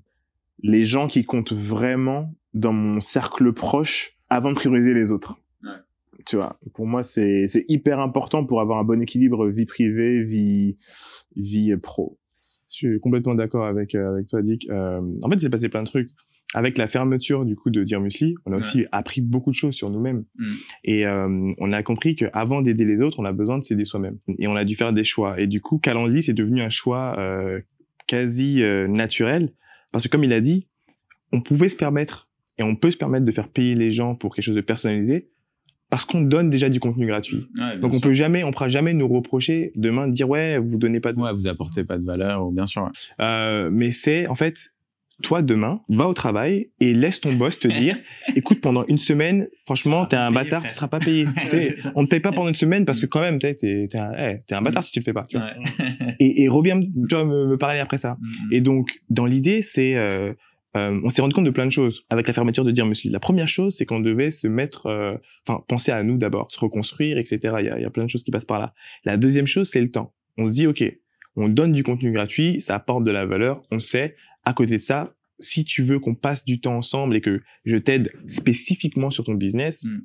les 0.63 0.85
gens 0.85 1.09
qui 1.09 1.25
comptent 1.25 1.53
vraiment 1.53 2.35
dans 2.55 2.73
mon 2.73 3.01
cercle 3.01 3.53
proche 3.53 4.17
avant 4.31 4.51
de 4.51 4.57
prioriser 4.57 4.95
les 4.95 5.11
autres 5.13 5.37
Ouais. 5.63 5.71
tu 6.27 6.37
vois 6.37 6.59
pour 6.75 6.87
moi 6.87 7.03
c'est 7.03 7.47
c'est 7.49 7.65
hyper 7.69 8.01
important 8.01 8.45
pour 8.45 8.61
avoir 8.61 8.79
un 8.79 8.85
bon 8.85 9.01
équilibre 9.01 9.49
vie 9.49 9.67
privée 9.67 10.23
vie 10.23 10.77
vie 11.37 11.75
pro 11.77 12.19
Je 12.69 12.75
suis 12.77 13.01
complètement 13.01 13.35
d'accord 13.35 13.67
avec, 13.67 13.95
euh, 13.95 14.13
avec 14.13 14.27
toi, 14.29 14.43
Dick. 14.43 14.69
Euh, 14.71 15.01
en 15.23 15.29
fait, 15.29 15.37
il 15.37 15.41
s'est 15.43 15.51
passé 15.51 15.69
plein 15.69 15.83
de 15.83 15.89
trucs. 15.89 16.11
Avec 16.55 16.79
la 16.79 16.87
fermeture 16.87 17.45
du 17.45 17.57
coup 17.57 17.71
de 17.71 17.83
Dire 17.83 18.01
Musli, 18.01 18.37
on 18.47 18.53
a 18.53 18.57
aussi 18.57 18.87
appris 18.93 19.21
beaucoup 19.21 19.51
de 19.51 19.57
choses 19.57 19.75
sur 19.75 19.91
nous-mêmes. 19.91 20.25
Mm. 20.39 20.53
Et 20.85 21.05
euh, 21.07 21.53
on 21.59 21.73
a 21.73 21.83
compris 21.83 22.15
qu'avant 22.15 22.63
d'aider 22.63 22.85
les 22.85 23.03
autres, 23.03 23.19
on 23.19 23.25
a 23.25 23.33
besoin 23.33 23.59
de 23.59 23.65
s'aider 23.65 23.85
soi-même. 23.85 24.19
Et 24.39 24.47
on 24.47 24.55
a 24.55 24.65
dû 24.65 24.77
faire 24.77 24.93
des 24.93 25.03
choix. 25.05 25.41
Et 25.41 25.49
du 25.49 25.61
coup, 25.61 25.79
Calendly, 25.79 26.23
c'est 26.23 26.33
devenu 26.33 26.63
un 26.63 26.71
choix 26.71 27.17
euh, 27.19 27.61
quasi 28.07 28.63
euh, 28.63 28.87
naturel. 28.87 29.53
Parce 29.91 30.05
que 30.05 30.11
comme 30.11 30.23
il 30.25 30.33
a 30.33 30.41
dit, 30.41 30.69
on 31.33 31.41
pouvait 31.41 31.69
se 31.69 31.77
permettre, 31.77 32.29
et 32.59 32.63
on 32.63 32.77
peut 32.77 32.93
se 32.93 32.97
permettre 32.97 33.25
de 33.25 33.33
faire 33.33 33.49
payer 33.49 33.75
les 33.75 33.91
gens 33.91 34.15
pour 34.15 34.35
quelque 34.35 34.45
chose 34.45 34.55
de 34.55 34.61
personnalisé, 34.61 35.29
parce 35.91 36.05
qu'on 36.05 36.23
donne 36.23 36.51
déjà 36.51 36.69
du 36.69 36.81
contenu 36.81 37.07
gratuit. 37.07 37.47
Donc 37.81 37.95
on 37.95 38.01
peut 38.01 38.15
jamais, 38.15 38.43
on 38.43 38.53
pourra 38.53 38.69
jamais 38.69 38.95
nous 38.95 39.07
reprocher 39.07 39.73
demain 39.77 40.09
de 40.09 40.13
dire 40.13 40.29
ouais, 40.29 40.59
vous 40.59 40.77
donnez 40.79 41.01
pas 41.01 41.13
de 41.13 41.21
Ouais, 41.21 41.33
vous 41.33 41.47
apportez 41.47 41.85
pas 41.85 41.99
de 41.99 42.05
valeur, 42.05 42.47
ou 42.47 42.53
bien 42.53 42.67
sûr. 42.67 42.91
euh, 43.21 43.71
mais 43.73 43.93
c'est 43.93 44.27
en 44.27 44.35
fait 44.35 44.74
toi 45.23 45.43
demain 45.43 45.81
va 45.89 46.09
au 46.09 46.15
travail 46.15 46.71
et 46.81 46.93
laisse 46.93 47.21
ton 47.21 47.33
boss 47.33 47.59
te 47.59 47.69
dire 47.69 47.97
écoute 48.37 48.61
pendant 48.61 48.85
une 48.87 48.99
semaine 48.99 49.49
franchement 49.65 50.07
t'es 50.07 50.17
un 50.17 50.33
payé, 50.33 50.45
bâtard 50.45 50.63
tu 50.63 50.69
seras 50.69 50.89
pas 50.89 50.99
payé 50.99 51.27
on 51.95 52.03
ne 52.03 52.07
paye 52.07 52.21
pas 52.21 52.33
pendant 52.33 52.49
une 52.49 52.55
semaine 52.55 52.85
parce 52.85 53.01
que 53.01 53.07
quand 53.07 53.21
même 53.21 53.39
t'es 53.39 53.89
un, 53.95 54.39
un 54.51 54.63
bâtard 54.63 54.85
si 54.85 54.93
tu 54.93 55.01
le 55.01 55.05
fais 55.05 55.13
pas 55.13 55.27
tu 55.29 55.39
vois. 55.39 55.47
Ouais. 55.47 56.17
et, 56.21 56.43
et 56.43 56.49
reviens 56.49 56.81
tu 56.81 56.91
vois, 57.11 57.25
me, 57.25 57.47
me 57.47 57.57
parler 57.57 57.81
après 57.81 57.99
ça 57.99 58.19
et 58.51 58.61
donc 58.61 59.01
dans 59.11 59.27
l'idée 59.27 59.63
c'est 59.63 59.95
euh, 59.95 60.33
euh, 60.77 61.01
on 61.05 61.09
s'est 61.09 61.23
rendu 61.23 61.35
compte 61.35 61.45
de 61.45 61.51
plein 61.51 61.67
de 61.67 61.71
choses 61.71 62.05
avec 62.11 62.27
la 62.27 62.33
fermeture 62.33 62.65
de 62.65 62.73
Dire 62.73 62.87
Musli. 62.87 63.11
La 63.11 63.21
première 63.21 63.47
chose, 63.47 63.77
c'est 63.77 63.87
qu'on 63.87 64.01
devait 64.01 64.31
se 64.31 64.49
mettre, 64.49 64.87
euh, 64.87 65.15
enfin, 65.47 65.63
penser 65.69 65.93
à 65.93 66.03
nous 66.03 66.17
d'abord, 66.17 66.51
se 66.51 66.59
reconstruire, 66.59 67.17
etc. 67.19 67.39
Il 67.61 67.67
y, 67.67 67.69
a, 67.69 67.79
il 67.79 67.83
y 67.83 67.85
a 67.85 67.91
plein 67.91 68.05
de 68.05 68.11
choses 68.11 68.25
qui 68.25 68.33
passent 68.33 68.45
par 68.45 68.59
là. 68.59 68.75
La 69.05 69.17
deuxième 69.17 69.47
chose, 69.47 69.69
c'est 69.69 69.81
le 69.81 69.91
temps. 69.91 70.13
On 70.37 70.49
se 70.49 70.55
dit, 70.55 70.67
ok, 70.67 70.83
on 71.37 71.49
donne 71.49 71.73
du 71.73 71.85
contenu 71.85 72.13
gratuit, 72.13 72.61
ça 72.61 72.75
apporte 72.75 73.05
de 73.05 73.11
la 73.11 73.25
valeur, 73.25 73.63
on 73.71 73.79
sait. 73.79 74.17
À 74.45 74.53
côté 74.55 74.73
de 74.73 74.79
ça, 74.79 75.15
si 75.41 75.65
tu 75.65 75.83
veux 75.83 75.99
qu'on 75.99 76.15
passe 76.15 76.45
du 76.45 76.61
temps 76.61 76.77
ensemble 76.77 77.17
et 77.17 77.21
que 77.21 77.43
je 77.65 77.77
t'aide 77.77 78.13
spécifiquement 78.29 79.11
sur 79.11 79.25
ton 79.25 79.35
business, 79.35 79.83
Mm. 79.85 79.99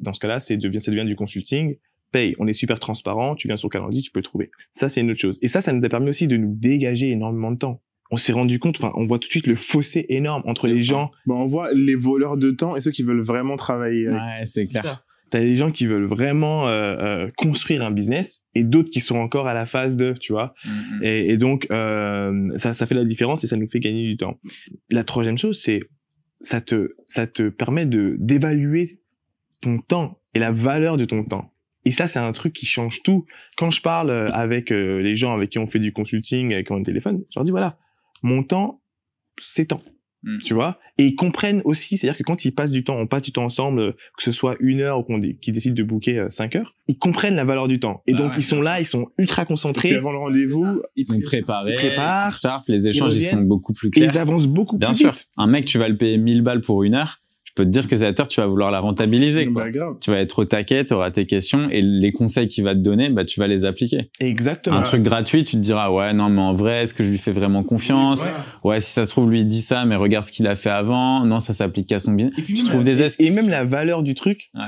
dans 0.00 0.12
ce 0.12 0.20
cas-là, 0.20 0.40
c'est 0.40 0.56
devient, 0.56 0.80
ça 0.80 0.90
devient 0.90 1.06
du 1.06 1.16
consulting. 1.16 1.76
Paye, 2.12 2.34
on 2.38 2.46
est 2.46 2.52
super 2.52 2.78
transparent, 2.78 3.34
tu 3.34 3.48
viens 3.48 3.56
sur 3.56 3.68
Calendly, 3.68 4.02
tu 4.02 4.10
peux 4.10 4.20
le 4.20 4.24
trouver. 4.24 4.50
Ça, 4.72 4.88
c'est 4.88 5.00
une 5.00 5.10
autre 5.10 5.20
chose. 5.20 5.38
Et 5.42 5.48
ça, 5.48 5.60
ça 5.60 5.72
nous 5.72 5.84
a 5.84 5.88
permis 5.88 6.08
aussi 6.10 6.28
de 6.28 6.36
nous 6.36 6.54
dégager 6.54 7.10
énormément 7.10 7.50
de 7.50 7.58
temps. 7.58 7.82
On 8.12 8.16
s'est 8.16 8.32
rendu 8.32 8.60
compte, 8.60 8.76
enfin, 8.78 8.92
on 8.94 9.04
voit 9.04 9.18
tout 9.18 9.26
de 9.26 9.32
suite 9.32 9.48
le 9.48 9.56
fossé 9.56 10.06
énorme 10.10 10.42
entre 10.46 10.68
les 10.68 10.74
vrai. 10.74 10.82
gens. 10.82 11.10
Bon, 11.26 11.40
on 11.42 11.46
voit 11.46 11.72
les 11.74 11.96
voleurs 11.96 12.36
de 12.36 12.52
temps 12.52 12.76
et 12.76 12.80
ceux 12.80 12.92
qui 12.92 13.02
veulent 13.02 13.20
vraiment 13.22 13.56
travailler. 13.56 14.08
Ouais, 14.08 14.42
c'est 14.44 14.64
clair. 14.66 15.02
T'as 15.30 15.40
des 15.40 15.56
gens 15.56 15.72
qui 15.72 15.86
veulent 15.86 16.06
vraiment 16.06 16.68
euh, 16.68 16.96
euh, 16.98 17.30
construire 17.36 17.82
un 17.82 17.90
business 17.90 18.42
et 18.54 18.62
d'autres 18.62 18.90
qui 18.90 19.00
sont 19.00 19.16
encore 19.16 19.48
à 19.48 19.54
la 19.54 19.66
phase 19.66 19.96
de, 19.96 20.14
tu 20.20 20.32
vois. 20.32 20.54
Mm, 20.64 20.70
mm. 20.70 21.04
Et, 21.04 21.30
et 21.32 21.36
donc, 21.36 21.66
euh, 21.70 22.56
ça, 22.58 22.74
ça 22.74 22.86
fait 22.86 22.94
la 22.94 23.04
différence 23.04 23.42
et 23.42 23.46
ça 23.46 23.56
nous 23.56 23.68
fait 23.68 23.80
gagner 23.80 24.04
du 24.04 24.16
temps. 24.16 24.38
La 24.90 25.02
troisième 25.02 25.36
chose, 25.36 25.60
c'est 25.60 25.80
ça 26.40 26.60
te, 26.60 26.94
ça 27.06 27.26
te 27.26 27.48
permet 27.48 27.86
de 27.86 28.16
d'évaluer 28.18 29.00
ton 29.60 29.78
temps 29.78 30.20
et 30.34 30.38
la 30.38 30.52
valeur 30.52 30.96
de 30.96 31.04
ton 31.04 31.24
temps. 31.24 31.52
Et 31.84 31.92
ça, 31.92 32.08
c'est 32.08 32.18
un 32.18 32.32
truc 32.32 32.52
qui 32.52 32.66
change 32.66 33.02
tout. 33.02 33.26
Quand 33.56 33.70
je 33.70 33.80
parle 33.80 34.10
avec 34.32 34.72
euh, 34.72 35.00
les 35.00 35.14
gens 35.14 35.32
avec 35.34 35.50
qui 35.50 35.58
on 35.58 35.68
fait 35.68 35.78
du 35.78 35.92
consulting, 35.92 36.52
avec 36.52 36.66
qui 36.66 36.72
on 36.72 36.76
a 36.76 36.80
un 36.80 36.82
téléphone, 36.82 37.22
je 37.30 37.38
leur 37.38 37.44
dis 37.44 37.52
voilà, 37.52 37.78
mon 38.22 38.42
temps, 38.42 38.80
c'est 39.40 39.66
temps. 39.66 39.82
Mm. 40.22 40.38
Tu 40.44 40.54
vois? 40.54 40.78
Et 40.98 41.06
ils 41.06 41.14
comprennent 41.14 41.60
aussi, 41.64 41.98
c'est-à-dire 41.98 42.18
que 42.18 42.22
quand 42.22 42.44
ils 42.44 42.52
passent 42.52 42.70
du 42.72 42.82
temps, 42.84 42.96
on 42.96 43.06
passe 43.06 43.22
du 43.22 43.32
temps 43.32 43.44
ensemble, 43.44 43.80
euh, 43.80 43.92
que 44.16 44.22
ce 44.22 44.32
soit 44.32 44.56
une 44.60 44.80
heure 44.80 44.98
ou 44.98 45.02
qu'on 45.02 45.18
dé- 45.18 45.36
qu'ils 45.40 45.54
décident 45.54 45.74
de 45.74 45.82
booker 45.82 46.18
euh, 46.18 46.30
cinq 46.30 46.56
heures, 46.56 46.74
ils 46.88 46.98
comprennent 46.98 47.36
la 47.36 47.44
valeur 47.44 47.68
du 47.68 47.78
temps. 47.80 48.02
Et 48.06 48.12
Bah 48.12 48.18
donc, 48.18 48.30
ouais, 48.32 48.38
ils 48.38 48.42
sont 48.42 48.60
là, 48.60 48.80
ils 48.80 48.86
sont 48.86 49.06
ultra 49.18 49.42
Et 49.42 49.46
concentrés, 49.46 49.94
avant 49.94 50.12
le 50.12 50.18
rendez-vous, 50.18 50.82
ils 50.96 51.06
sont 51.06 51.20
préparés, 51.20 51.72
Ils 51.74 51.76
préparent, 51.76 52.30
ils 52.30 52.34
sont 52.34 52.40
sharp, 52.40 52.64
les 52.68 52.88
échanges 52.88 53.14
ils, 53.14 53.22
sont 53.22 53.42
beaucoup 53.42 53.72
plus 53.72 53.88
et 53.88 53.90
clairs. 53.92 54.10
ils 54.14 54.18
avancent 54.18 54.46
beaucoup 54.46 54.78
Bien 54.78 54.88
plus 54.90 54.98
sûr, 54.98 55.12
vite. 55.12 55.28
un 55.36 55.46
mec, 55.46 55.64
tu 55.66 55.78
vas 55.78 55.88
le 55.88 55.96
payer 55.96 56.16
1000 56.18 56.42
balles 56.42 56.60
pour 56.62 56.82
une 56.82 56.94
heure, 56.94 57.18
peux 57.56 57.64
te 57.64 57.70
dire 57.70 57.88
que 57.88 57.96
cette 57.96 58.20
heure, 58.20 58.28
tu 58.28 58.40
vas 58.40 58.46
vouloir 58.46 58.70
la 58.70 58.78
rentabiliser. 58.80 59.46
Quoi. 59.46 59.64
Bah, 59.64 59.70
grave. 59.70 59.96
Tu 60.00 60.10
vas 60.10 60.18
être 60.20 60.38
au 60.40 60.44
taquet, 60.44 60.84
tu 60.84 60.94
auras 60.94 61.10
tes 61.10 61.26
questions 61.26 61.68
et 61.70 61.82
les 61.82 62.12
conseils 62.12 62.46
qu'il 62.46 62.62
va 62.62 62.74
te 62.74 62.80
donner, 62.80 63.08
bah, 63.10 63.24
tu 63.24 63.40
vas 63.40 63.48
les 63.48 63.64
appliquer. 63.64 64.10
Exactement. 64.20 64.76
Un 64.76 64.82
truc 64.82 65.02
gratuit, 65.02 65.42
tu 65.44 65.56
te 65.56 65.60
diras, 65.60 65.90
ouais, 65.90 66.12
non, 66.12 66.28
mais 66.28 66.40
en 66.42 66.54
vrai, 66.54 66.82
est-ce 66.84 66.94
que 66.94 67.02
je 67.02 67.10
lui 67.10 67.18
fais 67.18 67.32
vraiment 67.32 67.62
confiance? 67.64 68.28
Ouais, 68.62 68.80
si 68.80 68.92
ça 68.92 69.04
se 69.04 69.10
trouve, 69.10 69.30
lui 69.30 69.40
il 69.40 69.46
dit 69.46 69.62
ça, 69.62 69.84
mais 69.86 69.96
regarde 69.96 70.24
ce 70.24 70.32
qu'il 70.32 70.46
a 70.46 70.54
fait 70.56 70.70
avant. 70.70 71.24
Non, 71.24 71.40
ça 71.40 71.52
s'applique 71.52 71.88
qu'à 71.88 71.98
son 71.98 72.12
business. 72.12 72.34
Tu 72.46 72.62
trouves 72.64 72.84
des 72.84 73.02
et, 73.02 73.26
et 73.26 73.30
même 73.30 73.48
la 73.48 73.64
valeur 73.64 74.02
du 74.02 74.14
truc, 74.14 74.50
Ouais. 74.54 74.62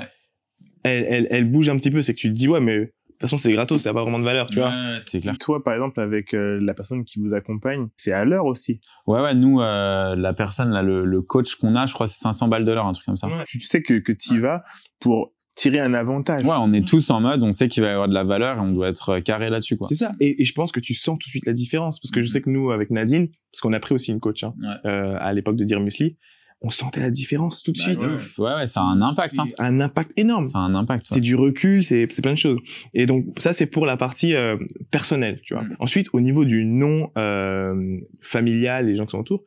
elle, 0.83 1.07
elle, 1.09 1.27
elle 1.31 1.45
bouge 1.51 1.69
un 1.69 1.77
petit 1.77 1.91
peu. 1.91 2.03
C'est 2.03 2.15
que 2.15 2.21
tu 2.21 2.29
te 2.29 2.35
dis, 2.35 2.49
ouais, 2.49 2.61
mais 2.61 2.91
toute 3.21 3.31
façon, 3.31 3.39
c'est 3.39 3.53
gratos, 3.53 3.83
ça 3.83 3.91
n'a 3.91 3.95
pas 3.95 4.03
vraiment 4.03 4.19
de 4.19 4.25
valeur, 4.25 4.47
tu 4.49 4.59
vois. 4.61 4.69
Ouais, 4.71 4.97
c'est 5.01 5.21
clair. 5.21 5.37
Toi, 5.39 5.63
par 5.65 5.75
exemple, 5.75 6.01
avec 6.01 6.35
euh, 6.35 6.59
la 6.63 6.75
personne 6.75 7.05
qui 7.05 7.19
vous 7.21 7.35
accompagne, 7.35 7.89
c'est 7.97 8.13
à 8.13 8.25
l'heure 8.25 8.47
aussi. 8.47 8.81
Ouais, 9.07 9.21
ouais, 9.21 9.35
nous, 9.35 9.61
euh, 9.61 10.15
la 10.17 10.33
personne, 10.33 10.71
là, 10.71 10.83
le, 10.83 11.05
le 11.05 11.23
coach 11.23 11.57
qu'on 11.57 11.75
a, 11.75 11.87
je 11.87 11.95
crois, 11.95 12.07
c'est 12.07 12.21
500 12.21 12.49
balles 12.49 12.65
de 12.65 12.73
l'heure, 12.73 12.87
un 12.87 12.93
truc 12.93 13.07
comme 13.07 13.17
ça. 13.17 13.27
Ouais, 13.29 13.45
Tu 13.47 13.61
sais 13.61 13.83
que, 13.83 13.95
que 13.99 14.13
tu 14.13 14.35
y 14.35 14.39
vas 14.39 14.63
pour 15.01 15.33
tirer 15.57 15.81
un 15.81 15.93
avantage. 15.95 16.43
on 16.45 16.73
est 16.73 16.87
tous 16.87 17.11
en 17.11 17.21
mode, 17.21 17.43
on 17.43 17.51
sait 17.51 17.67
qu'il 17.67 17.83
va 17.83 17.89
y 17.89 17.93
avoir 17.93 18.07
de 18.09 18.15
la 18.15 18.23
valeur 18.23 18.59
et 18.59 18.61
on 18.61 18.71
doit 18.71 18.89
être 18.89 19.09
euh, 19.15 19.21
carré 19.21 19.51
là-dessus, 19.51 19.77
quoi. 19.77 19.89
C'est 19.89 19.97
ça. 19.97 20.13
Et, 20.21 20.41
et 20.41 20.45
je 20.45 20.53
pense 20.55 20.71
que 20.71 20.79
tu 20.79 20.95
sens 20.95 21.19
tout 21.19 21.27
de 21.27 21.31
suite 21.31 21.47
la 21.47 21.53
différence. 21.53 21.99
Parce 21.99 22.13
que 22.13 22.23
je 22.23 22.29
sais 22.29 22.41
que 22.41 22.49
nous, 22.49 22.71
avec 22.71 22.91
Nadine, 22.91 23.27
parce 23.53 23.61
qu'on 23.63 23.73
a 23.73 23.81
pris 23.81 23.95
aussi 23.95 24.13
une 24.13 24.21
coach 24.21 24.45
hein, 24.45 24.55
Ouais. 24.61 24.91
euh, 24.91 25.17
à 25.19 25.33
l'époque 25.33 25.57
de 25.57 25.65
Dire 25.65 25.81
Musli, 25.81 26.17
on 26.61 26.71
sentait 26.71 27.01
la 27.01 27.11
différence 27.11 27.63
tout 27.63 27.71
de 27.71 27.79
suite. 27.79 28.01
Bah, 28.01 28.15
ouf. 28.17 28.39
Ouais, 28.39 28.53
ouais, 28.55 28.67
ça 28.67 28.81
a 28.81 28.85
un 28.85 29.01
impact, 29.01 29.39
hein. 29.39 29.47
Un 29.59 29.81
impact 29.81 30.11
énorme. 30.17 30.47
Ça 30.47 30.59
a 30.59 30.63
un 30.63 30.75
impact. 30.75 31.07
C'est 31.09 31.21
du 31.21 31.37
recul, 31.37 31.85
c'est 31.85 32.07
c'est 32.11 32.23
plein 32.23 32.33
de 32.33 32.39
choses. 32.39 32.59
Et 32.95 33.07
donc 33.07 33.25
ça 33.39 33.53
c'est 33.53 33.67
pour 33.67 33.87
la 33.87 33.97
partie 33.97 34.35
euh, 34.35 34.57
personnelle, 34.91 35.41
tu 35.45 35.55
vois. 35.55 35.63
Mm. 35.63 35.77
Ensuite 35.79 36.09
au 36.13 36.21
niveau 36.21 36.45
du 36.45 36.65
non 36.65 37.11
euh, 37.17 37.97
familial, 38.21 38.87
les 38.89 38.97
gens 38.97 39.07
qui 39.07 39.13
sont 39.13 39.21
autour, 39.21 39.45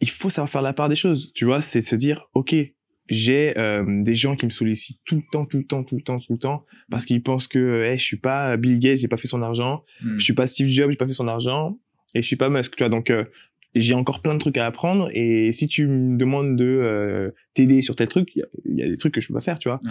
il 0.00 0.10
faut 0.10 0.30
savoir 0.30 0.50
faire 0.50 0.62
la 0.62 0.72
part 0.72 0.88
des 0.88 0.96
choses, 0.96 1.30
tu 1.34 1.44
vois. 1.44 1.60
C'est 1.60 1.82
se 1.82 1.94
dire 1.94 2.26
ok, 2.34 2.54
j'ai 3.08 3.56
euh, 3.56 4.02
des 4.02 4.14
gens 4.16 4.34
qui 4.34 4.46
me 4.46 4.50
sollicitent 4.50 5.00
tout 5.04 5.16
le 5.16 5.22
temps, 5.30 5.44
tout 5.46 5.58
le 5.58 5.64
temps, 5.64 5.84
tout 5.84 5.96
le 5.96 6.02
temps, 6.02 6.18
tout 6.18 6.32
le 6.32 6.38
temps, 6.38 6.64
parce 6.90 7.06
qu'ils 7.06 7.22
pensent 7.22 7.46
que 7.46 7.84
hey, 7.84 7.96
je 7.96 8.02
suis 8.02 8.16
pas 8.16 8.56
Bill 8.56 8.80
Gates, 8.80 8.96
j'ai 8.98 9.08
pas 9.08 9.18
fait 9.18 9.28
son 9.28 9.42
argent, 9.42 9.84
Mm. 10.02 10.18
je 10.18 10.24
suis 10.24 10.32
pas 10.34 10.48
Steve 10.48 10.66
Jobs, 10.68 10.90
j'ai 10.90 10.96
pas 10.96 11.06
fait 11.06 11.12
son 11.12 11.28
argent, 11.28 11.78
et 12.14 12.22
je 12.22 12.26
suis 12.26 12.36
pas 12.36 12.48
Musk, 12.48 12.74
tu 12.74 12.82
vois. 12.82 12.88
Donc 12.90 13.10
euh, 13.10 13.24
j'ai 13.74 13.94
encore 13.94 14.20
plein 14.22 14.34
de 14.34 14.38
trucs 14.40 14.56
à 14.58 14.66
apprendre, 14.66 15.08
et 15.14 15.52
si 15.52 15.66
tu 15.68 15.86
me 15.86 16.16
demandes 16.18 16.56
de 16.56 16.64
euh, 16.64 17.30
t'aider 17.54 17.82
sur 17.82 17.96
tel 17.96 18.08
truc, 18.08 18.28
il 18.34 18.40
y, 18.40 18.42
a- 18.42 18.46
il 18.66 18.78
y 18.78 18.82
a 18.82 18.88
des 18.88 18.96
trucs 18.96 19.14
que 19.14 19.20
je 19.20 19.28
peux 19.28 19.34
pas 19.34 19.40
faire, 19.40 19.58
tu 19.58 19.68
vois. 19.68 19.80
Ouais. 19.84 19.90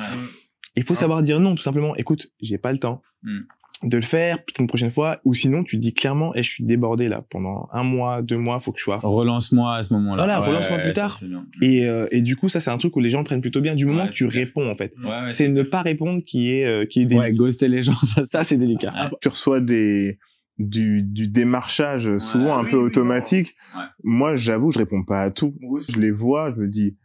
Il 0.77 0.83
faut 0.83 0.93
Ah. 0.93 0.97
savoir 0.97 1.21
dire 1.23 1.39
non, 1.39 1.55
tout 1.55 1.63
simplement. 1.63 1.95
Écoute, 1.95 2.27
j'ai 2.41 2.57
pas 2.57 2.71
le 2.71 2.77
temps 2.77 3.01
Mm. 3.23 3.39
de 3.83 3.95
le 3.97 4.03
faire, 4.03 4.37
peut-être 4.37 4.59
une 4.61 4.67
prochaine 4.67 4.91
fois. 4.91 5.19
Ou 5.25 5.33
sinon, 5.33 5.63
tu 5.63 5.77
dis 5.77 5.93
clairement, 5.93 6.33
et 6.35 6.43
je 6.43 6.49
suis 6.49 6.63
débordé 6.63 7.07
là 7.09 7.25
pendant 7.31 7.67
un 7.73 7.83
mois, 7.83 8.21
deux 8.21 8.37
mois, 8.37 8.59
faut 8.59 8.71
que 8.71 8.77
je 8.79 8.83
sois. 8.83 8.99
Relance-moi 9.01 9.75
à 9.75 9.83
ce 9.83 9.93
moment-là. 9.95 10.23
Voilà, 10.23 10.39
Ouais, 10.41 10.47
relance-moi 10.47 10.77
plus 10.79 10.93
tard. 10.93 11.19
Et, 11.61 11.85
euh, 11.85 12.07
et 12.11 12.21
du 12.21 12.35
coup, 12.35 12.47
ça, 12.47 12.59
c'est 12.59 12.69
un 12.69 12.77
truc 12.77 12.95
où 12.95 12.99
les 12.99 13.09
gens 13.09 13.17
le 13.19 13.25
prennent 13.25 13.41
plutôt 13.41 13.59
bien. 13.61 13.73
Du 13.75 13.85
moment 13.85 14.03
Ouais, 14.03 14.09
que 14.09 14.13
tu 14.13 14.27
clair. 14.27 14.45
réponds, 14.45 14.69
en 14.69 14.75
fait. 14.75 14.93
Ouais, 15.03 15.09
ouais, 15.09 15.29
C'est 15.29 15.47
ne 15.49 15.63
pas 15.63 15.81
répondre 15.81 16.21
qui 16.23 16.51
est, 16.53 16.65
euh, 16.65 16.85
qui 16.85 17.01
est 17.01 17.05
Ouais, 17.05 17.09
délicat. 17.09 17.31
ghoster 17.31 17.67
les 17.67 17.81
gens, 17.81 17.93
ça, 18.03 18.25
Ça, 18.27 18.43
c'est 18.43 18.57
délicat. 18.57 18.91
Ouais. 18.93 19.17
tu 19.21 19.27
reçois 19.29 19.59
des 19.59 20.19
du, 20.61 21.03
du 21.03 21.27
démarchage 21.27 22.17
souvent 22.17 22.57
un 22.57 22.63
oui, 22.63 22.71
peu 22.71 22.77
oui, 22.77 22.83
automatique. 22.83 23.55
Ouais. 23.75 23.83
Moi, 24.03 24.35
j'avoue, 24.35 24.71
je 24.71 24.79
réponds 24.79 25.03
pas 25.03 25.21
à 25.21 25.31
tout. 25.31 25.55
Je 25.89 25.99
les 25.99 26.11
vois, 26.11 26.51
je 26.51 26.61
me 26.61 26.67
dis, 26.67 26.97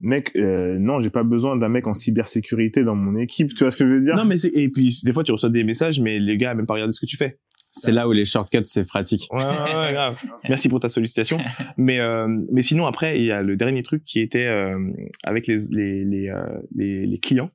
mec, 0.00 0.32
euh, 0.36 0.78
non, 0.78 1.00
j'ai 1.00 1.10
pas 1.10 1.22
besoin 1.22 1.56
d'un 1.56 1.68
mec 1.68 1.86
en 1.86 1.94
cybersécurité 1.94 2.84
dans 2.84 2.94
mon 2.94 3.16
équipe. 3.16 3.54
Tu 3.54 3.64
vois 3.64 3.70
ce 3.70 3.76
que 3.76 3.84
je 3.84 3.94
veux 3.94 4.00
dire? 4.00 4.16
Non, 4.16 4.24
mais 4.24 4.36
c'est, 4.36 4.52
et 4.54 4.68
puis, 4.68 5.00
des 5.04 5.12
fois, 5.12 5.24
tu 5.24 5.32
reçois 5.32 5.50
des 5.50 5.64
messages, 5.64 6.00
mais 6.00 6.18
les 6.18 6.36
gars, 6.36 6.54
même 6.54 6.66
pas 6.66 6.74
regarder 6.74 6.92
ce 6.92 7.00
que 7.00 7.06
tu 7.06 7.16
fais. 7.16 7.38
C'est 7.70 7.92
là 7.92 8.08
où 8.08 8.12
les 8.12 8.24
shortcuts, 8.24 8.64
c'est 8.64 8.86
pratique. 8.86 9.28
Ouais, 9.30 9.44
ouais, 9.44 9.76
ouais, 9.76 9.92
grave. 9.92 10.18
Merci 10.48 10.68
pour 10.68 10.80
ta 10.80 10.88
sollicitation. 10.88 11.38
Mais, 11.76 12.00
euh, 12.00 12.26
mais 12.50 12.62
sinon, 12.62 12.86
après, 12.86 13.18
il 13.18 13.26
y 13.26 13.30
a 13.30 13.42
le 13.42 13.56
dernier 13.56 13.82
truc 13.82 14.04
qui 14.04 14.20
était 14.20 14.46
euh, 14.46 14.90
avec 15.22 15.46
les, 15.46 15.58
les, 15.70 16.04
les, 16.04 16.28
euh, 16.28 16.46
les, 16.74 17.06
les 17.06 17.18
clients. 17.18 17.50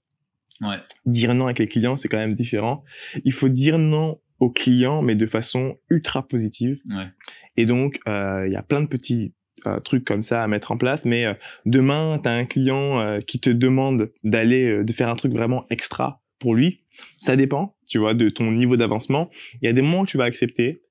Ouais. 0.62 0.78
Dire 1.06 1.34
non 1.34 1.46
avec 1.46 1.60
les 1.60 1.68
clients, 1.68 1.98
c'est 1.98 2.08
quand 2.08 2.18
même 2.18 2.36
différent. 2.36 2.84
Il 3.26 3.34
faut 3.34 3.50
dire 3.50 3.80
non 3.80 4.20
aux 4.44 4.50
clients, 4.50 5.02
mais 5.02 5.16
de 5.16 5.26
façon 5.26 5.78
ultra 5.90 6.28
positive. 6.28 6.80
Ouais. 6.90 7.08
Et 7.56 7.66
donc, 7.66 8.00
euh, 8.08 8.44
il 8.46 8.52
y 8.52 8.58
a 8.58 8.62
plein 8.62 8.82
de 8.82 8.88
petits 8.88 9.34
euh, 9.66 9.80
trucs 9.80 10.04
comme 10.04 10.22
ça 10.22 10.44
à 10.44 10.48
mettre 10.48 10.72
en 10.74 10.78
place. 10.78 11.06
Mais 11.06 11.26
euh, 11.26 11.34
demain, 11.66 12.20
tu 12.22 12.28
as 12.28 12.34
un 12.34 12.46
client 12.46 13.00
euh, 13.00 13.22
qui 13.22 13.40
te 13.40 13.50
demande 13.50 14.12
d'aller, 14.24 14.84
de 14.84 14.94
faire 14.94 15.08
un 15.08 15.16
truc 15.16 15.32
vraiment 15.32 15.66
extra 15.70 16.22
pour 16.40 16.54
lui. 16.54 16.82
Ça 17.18 17.38
dépend, 17.38 17.78
tu 17.88 17.98
vois, 17.98 18.14
de 18.14 18.28
ton 18.28 18.52
niveau 18.52 18.76
d'avancement. 18.76 19.30
Il 19.62 19.66
y 19.66 19.70
a 19.70 19.74
des 19.74 19.82
moments 19.82 20.02
où 20.02 20.06
tu 20.06 20.18
vas 20.18 20.26
accepter. 20.26 20.82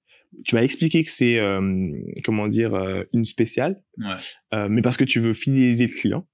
Tu 0.46 0.54
vas 0.54 0.64
expliquer 0.64 1.04
que 1.04 1.10
c'est, 1.10 1.38
comment 2.24 2.48
dire, 2.48 2.74
une 3.12 3.26
spéciale. 3.26 3.82
Ouais. 3.98 4.68
Mais 4.68 4.82
parce 4.82 4.96
que 4.96 5.04
tu 5.04 5.20
veux 5.20 5.34
fidéliser 5.34 5.86
le 5.86 5.92
client. 5.92 6.26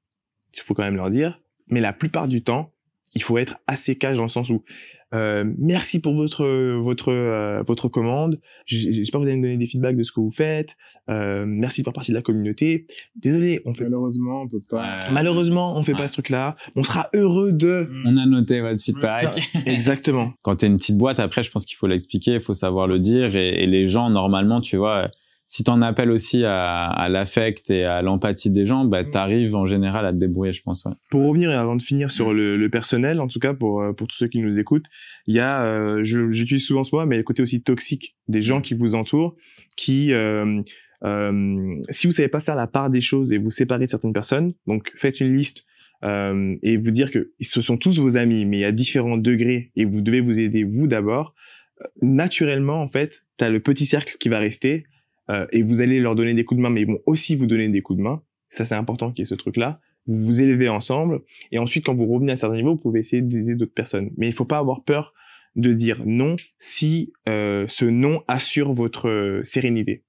Il 0.54 0.60
faut 0.60 0.72
quand 0.72 0.84
même 0.84 0.96
leur 0.96 1.10
dire. 1.10 1.40
Mais 1.66 1.80
la 1.80 1.92
plupart 1.92 2.28
du 2.28 2.42
temps, 2.42 2.72
il 3.14 3.22
faut 3.22 3.36
être 3.36 3.58
assez 3.66 3.96
cash 3.96 4.16
dans 4.16 4.22
le 4.22 4.28
sens 4.28 4.48
où 4.48 4.64
merci 5.12 6.00
pour 6.00 6.14
votre 6.14 6.44
votre 6.80 7.10
euh, 7.12 7.62
votre 7.66 7.88
commande. 7.88 8.40
J'espère 8.66 9.20
que 9.20 9.24
vous 9.24 9.28
allez 9.28 9.36
me 9.38 9.42
donner 9.42 9.56
des 9.56 9.66
feedbacks 9.66 9.96
de 9.96 10.02
ce 10.02 10.12
que 10.12 10.20
vous 10.20 10.30
faites. 10.30 10.70
Euh, 11.08 11.44
merci 11.46 11.80
de 11.80 11.84
faire 11.84 11.92
partie 11.94 12.10
de 12.10 12.16
la 12.16 12.22
communauté. 12.22 12.86
Désolé, 13.16 13.62
on 13.64 13.74
fait 13.74 13.84
Malheureusement, 13.84 14.42
on 14.42 14.48
peut 14.48 14.60
pas. 14.60 14.98
Malheureusement 15.10 15.76
on 15.76 15.82
fait 15.82 15.94
pas 15.94 16.06
ce 16.06 16.12
truc-là. 16.14 16.56
On 16.76 16.84
sera 16.84 17.08
heureux 17.14 17.52
de 17.52 17.88
On 18.04 18.16
a 18.16 18.26
noté 18.26 18.60
votre 18.60 18.82
feedback. 18.82 19.34
Ça- 19.34 19.60
exactement. 19.66 20.32
Quand 20.42 20.56
t'es 20.56 20.66
une 20.66 20.76
petite 20.76 20.98
boîte, 20.98 21.20
après, 21.20 21.42
je 21.42 21.50
pense 21.50 21.64
qu'il 21.64 21.76
faut 21.76 21.86
l'expliquer, 21.86 22.34
il 22.34 22.40
faut 22.40 22.54
savoir 22.54 22.86
le 22.86 22.98
dire. 22.98 23.36
Et, 23.36 23.62
et 23.62 23.66
les 23.66 23.86
gens, 23.86 24.10
normalement, 24.10 24.60
tu 24.60 24.76
vois, 24.76 25.10
si 25.50 25.64
t'en 25.64 25.80
appelles 25.80 26.10
aussi 26.10 26.44
à, 26.44 26.84
à 26.84 27.08
l'affect 27.08 27.70
et 27.70 27.82
à 27.84 28.02
l'empathie 28.02 28.50
des 28.50 28.66
gens, 28.66 28.84
bah, 28.84 29.02
Mm. 29.02 29.10
t'arrives 29.10 29.56
en 29.56 29.64
général 29.64 30.04
à 30.04 30.12
te 30.12 30.18
débrouiller, 30.18 30.52
je 30.52 30.62
pense. 30.62 30.84
ouais. 30.84 30.92
Pour 31.10 31.26
revenir 31.26 31.50
et 31.50 31.54
avant 31.54 31.74
de 31.74 31.82
finir 31.82 32.10
sur 32.10 32.34
le, 32.34 32.56
le 32.58 32.68
personnel, 32.68 33.18
en 33.18 33.28
tout 33.28 33.38
cas 33.40 33.54
pour 33.54 33.80
euh, 33.80 33.92
pour 33.94 34.06
tous 34.08 34.16
ceux 34.16 34.28
qui 34.28 34.40
nous 34.40 34.58
écoutent, 34.58 34.84
il 35.26 35.34
y 35.34 35.40
a, 35.40 35.62
euh, 35.64 36.04
j'utilise 36.04 36.64
souvent 36.66 36.84
ce 36.84 36.94
mot, 36.94 37.04
mais 37.06 37.16
le 37.16 37.22
côté 37.22 37.42
aussi 37.42 37.62
toxique 37.62 38.14
des 38.28 38.42
gens 38.42 38.60
qui 38.60 38.74
vous 38.74 38.94
entourent, 38.94 39.34
qui 39.76 40.12
euh, 40.12 40.60
euh, 41.04 41.74
si 41.90 42.06
vous 42.06 42.12
savez 42.12 42.28
pas 42.28 42.40
faire 42.40 42.56
la 42.56 42.66
part 42.66 42.90
des 42.90 43.00
choses 43.00 43.32
et 43.32 43.38
vous 43.38 43.50
séparer 43.50 43.86
de 43.86 43.90
certaines 43.90 44.12
personnes, 44.12 44.52
donc 44.66 44.90
faites 44.96 45.18
une 45.20 45.34
liste 45.36 45.64
euh, 46.04 46.56
et 46.62 46.76
vous 46.76 46.90
dire 46.90 47.10
que 47.10 47.32
ce 47.40 47.62
sont 47.62 47.76
tous 47.78 47.98
vos 47.98 48.16
amis, 48.18 48.44
mais 48.44 48.58
il 48.58 48.60
y 48.60 48.64
a 48.64 48.72
différents 48.72 49.16
degrés 49.16 49.70
et 49.76 49.84
vous 49.86 50.00
devez 50.02 50.20
vous 50.20 50.38
aider 50.38 50.62
vous 50.64 50.86
d'abord. 50.88 51.34
euh, 51.82 51.86
Naturellement, 52.02 52.82
en 52.82 52.88
fait, 52.88 53.22
tu 53.38 53.44
as 53.44 53.48
le 53.50 53.60
petit 53.60 53.86
cercle 53.86 54.16
qui 54.20 54.28
va 54.28 54.38
rester 54.38 54.84
euh, 55.30 55.46
et 55.52 55.62
vous 55.62 55.80
allez 55.80 56.00
leur 56.00 56.14
donner 56.14 56.34
des 56.34 56.44
coups 56.44 56.58
de 56.58 56.62
main, 56.62 56.70
mais 56.70 56.82
ils 56.82 56.86
vont 56.86 57.00
aussi 57.06 57.36
vous 57.36 57.46
donner 57.46 57.68
des 57.68 57.82
coups 57.82 57.98
de 57.98 58.02
main. 58.02 58.22
Ça, 58.50 58.64
c'est 58.64 58.74
important 58.74 59.10
qu'il 59.10 59.20
y 59.20 59.22
ait 59.22 59.26
ce 59.26 59.34
truc-là. 59.34 59.80
Vous 60.06 60.24
vous 60.24 60.40
élevez 60.40 60.68
ensemble 60.68 61.20
et 61.52 61.58
ensuite, 61.58 61.84
quand 61.84 61.94
vous 61.94 62.06
revenez 62.06 62.32
à 62.32 62.34
un 62.34 62.36
certain 62.36 62.56
niveau, 62.56 62.72
vous 62.72 62.80
pouvez 62.80 63.00
essayer 63.00 63.20
d'aider 63.20 63.54
d'autres 63.54 63.74
personnes. 63.74 64.10
Mais 64.16 64.26
il 64.26 64.32
faut 64.32 64.46
pas 64.46 64.58
avoir 64.58 64.82
peur 64.82 65.12
de 65.56 65.72
dire 65.72 66.02
non 66.06 66.36
si 66.58 67.12
euh, 67.28 67.66
ce 67.68 67.84
non 67.84 68.22
assure 68.28 68.72
votre 68.72 69.08
euh, 69.08 69.42
sérénité. 69.44 70.04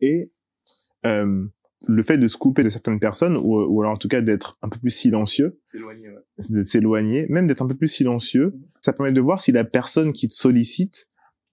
Et 0.00 0.30
euh, 1.06 1.46
le 1.86 2.02
fait 2.02 2.16
de 2.16 2.26
se 2.26 2.36
couper 2.36 2.62
de 2.62 2.70
certaines 2.70 2.98
personnes, 2.98 3.36
ou, 3.36 3.62
ou 3.62 3.82
alors 3.82 3.92
en 3.92 3.96
tout 3.96 4.08
cas 4.08 4.22
d'être 4.22 4.58
un 4.62 4.68
peu 4.68 4.78
plus 4.78 4.90
silencieux, 4.90 5.60
de 6.48 6.62
s'éloigner, 6.62 7.26
même 7.28 7.46
d'être 7.46 7.62
un 7.62 7.68
peu 7.68 7.76
plus 7.76 7.88
silencieux, 7.88 8.54
ça 8.80 8.92
permet 8.92 9.12
de 9.12 9.20
voir 9.20 9.40
si 9.40 9.52
la 9.52 9.64
personne 9.64 10.12
qui 10.12 10.28
te 10.28 10.34
sollicite, 10.34 11.08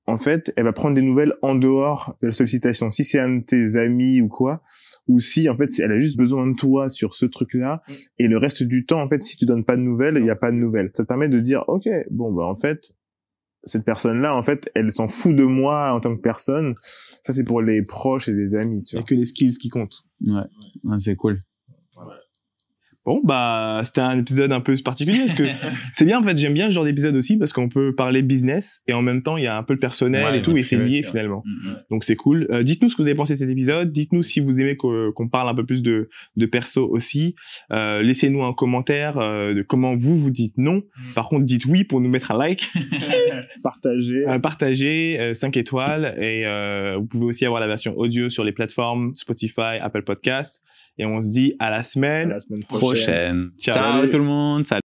en 0.07 0.17
fait, 0.17 0.51
elle 0.57 0.63
va 0.63 0.73
prendre 0.73 0.95
des 0.95 1.01
nouvelles 1.01 1.33
en 1.41 1.55
dehors 1.55 2.15
de 2.21 2.27
la 2.27 2.33
sollicitation. 2.33 2.89
Si 2.91 3.03
c'est 3.03 3.19
un 3.19 3.37
de 3.37 3.43
tes 3.43 3.75
amis 3.77 4.19
ou 4.21 4.27
quoi, 4.27 4.61
ou 5.07 5.19
si 5.19 5.47
en 5.47 5.55
fait 5.55 5.69
elle 5.79 5.91
a 5.91 5.99
juste 5.99 6.17
besoin 6.17 6.47
de 6.47 6.55
toi 6.55 6.89
sur 6.89 7.13
ce 7.13 7.25
truc-là, 7.25 7.81
Mm. 7.87 7.93
et 8.19 8.27
le 8.27 8.37
reste 8.37 8.63
du 8.63 8.85
temps, 8.85 9.01
en 9.01 9.07
fait, 9.09 9.23
si 9.23 9.37
tu 9.37 9.45
donnes 9.45 9.63
pas 9.63 9.77
de 9.77 9.81
nouvelles, 9.81 10.15
il 10.17 10.23
n'y 10.23 10.29
a 10.31 10.35
pas 10.35 10.51
de 10.51 10.55
nouvelles. 10.57 10.89
Ça 10.95 11.03
te 11.03 11.07
permet 11.07 11.29
de 11.29 11.39
dire, 11.39 11.63
ok, 11.67 11.87
bon 12.09 12.33
bah 12.33 12.43
en 12.45 12.55
fait, 12.55 12.93
cette 13.63 13.85
personne-là, 13.85 14.35
en 14.35 14.41
fait, 14.41 14.71
elle 14.73 14.91
s'en 14.91 15.07
fout 15.07 15.35
de 15.35 15.43
moi 15.43 15.93
en 15.93 15.99
tant 15.99 16.15
que 16.15 16.21
personne. 16.21 16.73
Ça 17.25 17.31
c'est 17.33 17.43
pour 17.43 17.61
les 17.61 17.83
proches 17.83 18.27
et 18.27 18.33
les 18.33 18.55
amis, 18.55 18.83
tu 18.83 18.95
Il 18.95 18.97
n'y 18.97 19.01
vois. 19.01 19.05
a 19.05 19.07
que 19.07 19.15
les 19.15 19.25
skills 19.27 19.53
qui 19.59 19.69
comptent. 19.69 20.01
Ouais, 20.25 20.41
Ouais, 20.83 20.97
c'est 20.97 21.15
cool. 21.15 21.43
Bon, 23.03 23.19
bah, 23.23 23.81
c'était 23.83 24.01
un 24.01 24.19
épisode 24.19 24.51
un 24.51 24.61
peu 24.61 24.75
particulier 24.83 25.19
parce 25.25 25.33
que 25.33 25.43
c'est 25.93 26.05
bien, 26.05 26.19
en 26.19 26.23
fait, 26.23 26.37
j'aime 26.37 26.53
bien 26.53 26.67
ce 26.67 26.73
genre 26.73 26.85
d'épisode 26.85 27.15
aussi 27.15 27.37
parce 27.37 27.51
qu'on 27.51 27.67
peut 27.67 27.95
parler 27.95 28.21
business 28.21 28.81
et 28.87 28.93
en 28.93 29.01
même 29.01 29.23
temps, 29.23 29.37
il 29.37 29.43
y 29.43 29.47
a 29.47 29.57
un 29.57 29.63
peu 29.63 29.73
le 29.73 29.79
personnel 29.79 30.23
Ouais, 30.23 30.37
et 30.37 30.41
tout 30.43 30.51
ouais, 30.51 30.61
et 30.61 30.63
c'est 30.63 30.77
lié 30.77 31.03
finalement. 31.03 31.41
Mm, 31.45 31.69
mm. 31.69 31.77
Donc 31.89 32.03
c'est 32.03 32.15
cool. 32.15 32.47
Euh, 32.51 32.61
dites-nous 32.61 32.89
ce 32.89 32.95
que 32.95 33.01
vous 33.01 33.07
avez 33.07 33.15
pensé 33.15 33.33
de 33.33 33.39
cet 33.39 33.49
épisode. 33.49 33.91
Dites-nous 33.91 34.21
si 34.21 34.39
vous 34.39 34.59
aimez 34.59 34.77
qu'on 34.77 35.29
parle 35.31 35.49
un 35.49 35.55
peu 35.55 35.65
plus 35.65 35.81
de, 35.81 36.09
de 36.35 36.45
perso 36.45 36.87
aussi. 36.87 37.35
Euh, 37.71 38.01
Laissez-nous 38.03 38.43
un 38.43 38.53
commentaire 38.53 39.17
euh, 39.17 39.53
de 39.55 39.61
comment 39.63 39.95
vous 39.95 40.17
vous 40.17 40.29
dites 40.29 40.57
non. 40.57 40.83
Par 41.15 41.27
contre, 41.27 41.45
dites 41.45 41.65
oui 41.65 41.83
pour 41.83 42.01
nous 42.01 42.09
mettre 42.09 42.31
un 42.31 42.37
like, 42.37 42.69
partagez, 43.63 45.19
euh, 45.19 45.33
5 45.33 45.57
étoiles 45.57 46.15
et 46.21 46.45
vous 46.97 47.05
pouvez 47.05 47.25
aussi 47.25 47.45
avoir 47.45 47.61
la 47.61 47.67
version 47.67 47.97
audio 47.97 48.29
sur 48.29 48.43
les 48.43 48.51
plateformes 48.51 49.13
Spotify, 49.15 49.79
Apple 49.81 50.03
Podcast. 50.03 50.61
Et 50.97 51.05
on 51.05 51.21
se 51.21 51.29
dit 51.31 51.55
à 51.59 51.69
la 51.69 51.77
À 51.77 51.83
semaine. 51.83 52.29
la 52.29 52.39
semaine 52.39 52.63
prochaine. 52.93 53.51
Prochaine. 53.51 53.51
Ciao. 53.59 54.01
Ciao 54.01 54.07
tout 54.07 54.17
le 54.17 54.23
monde. 54.23 54.65
Salut. 54.65 54.79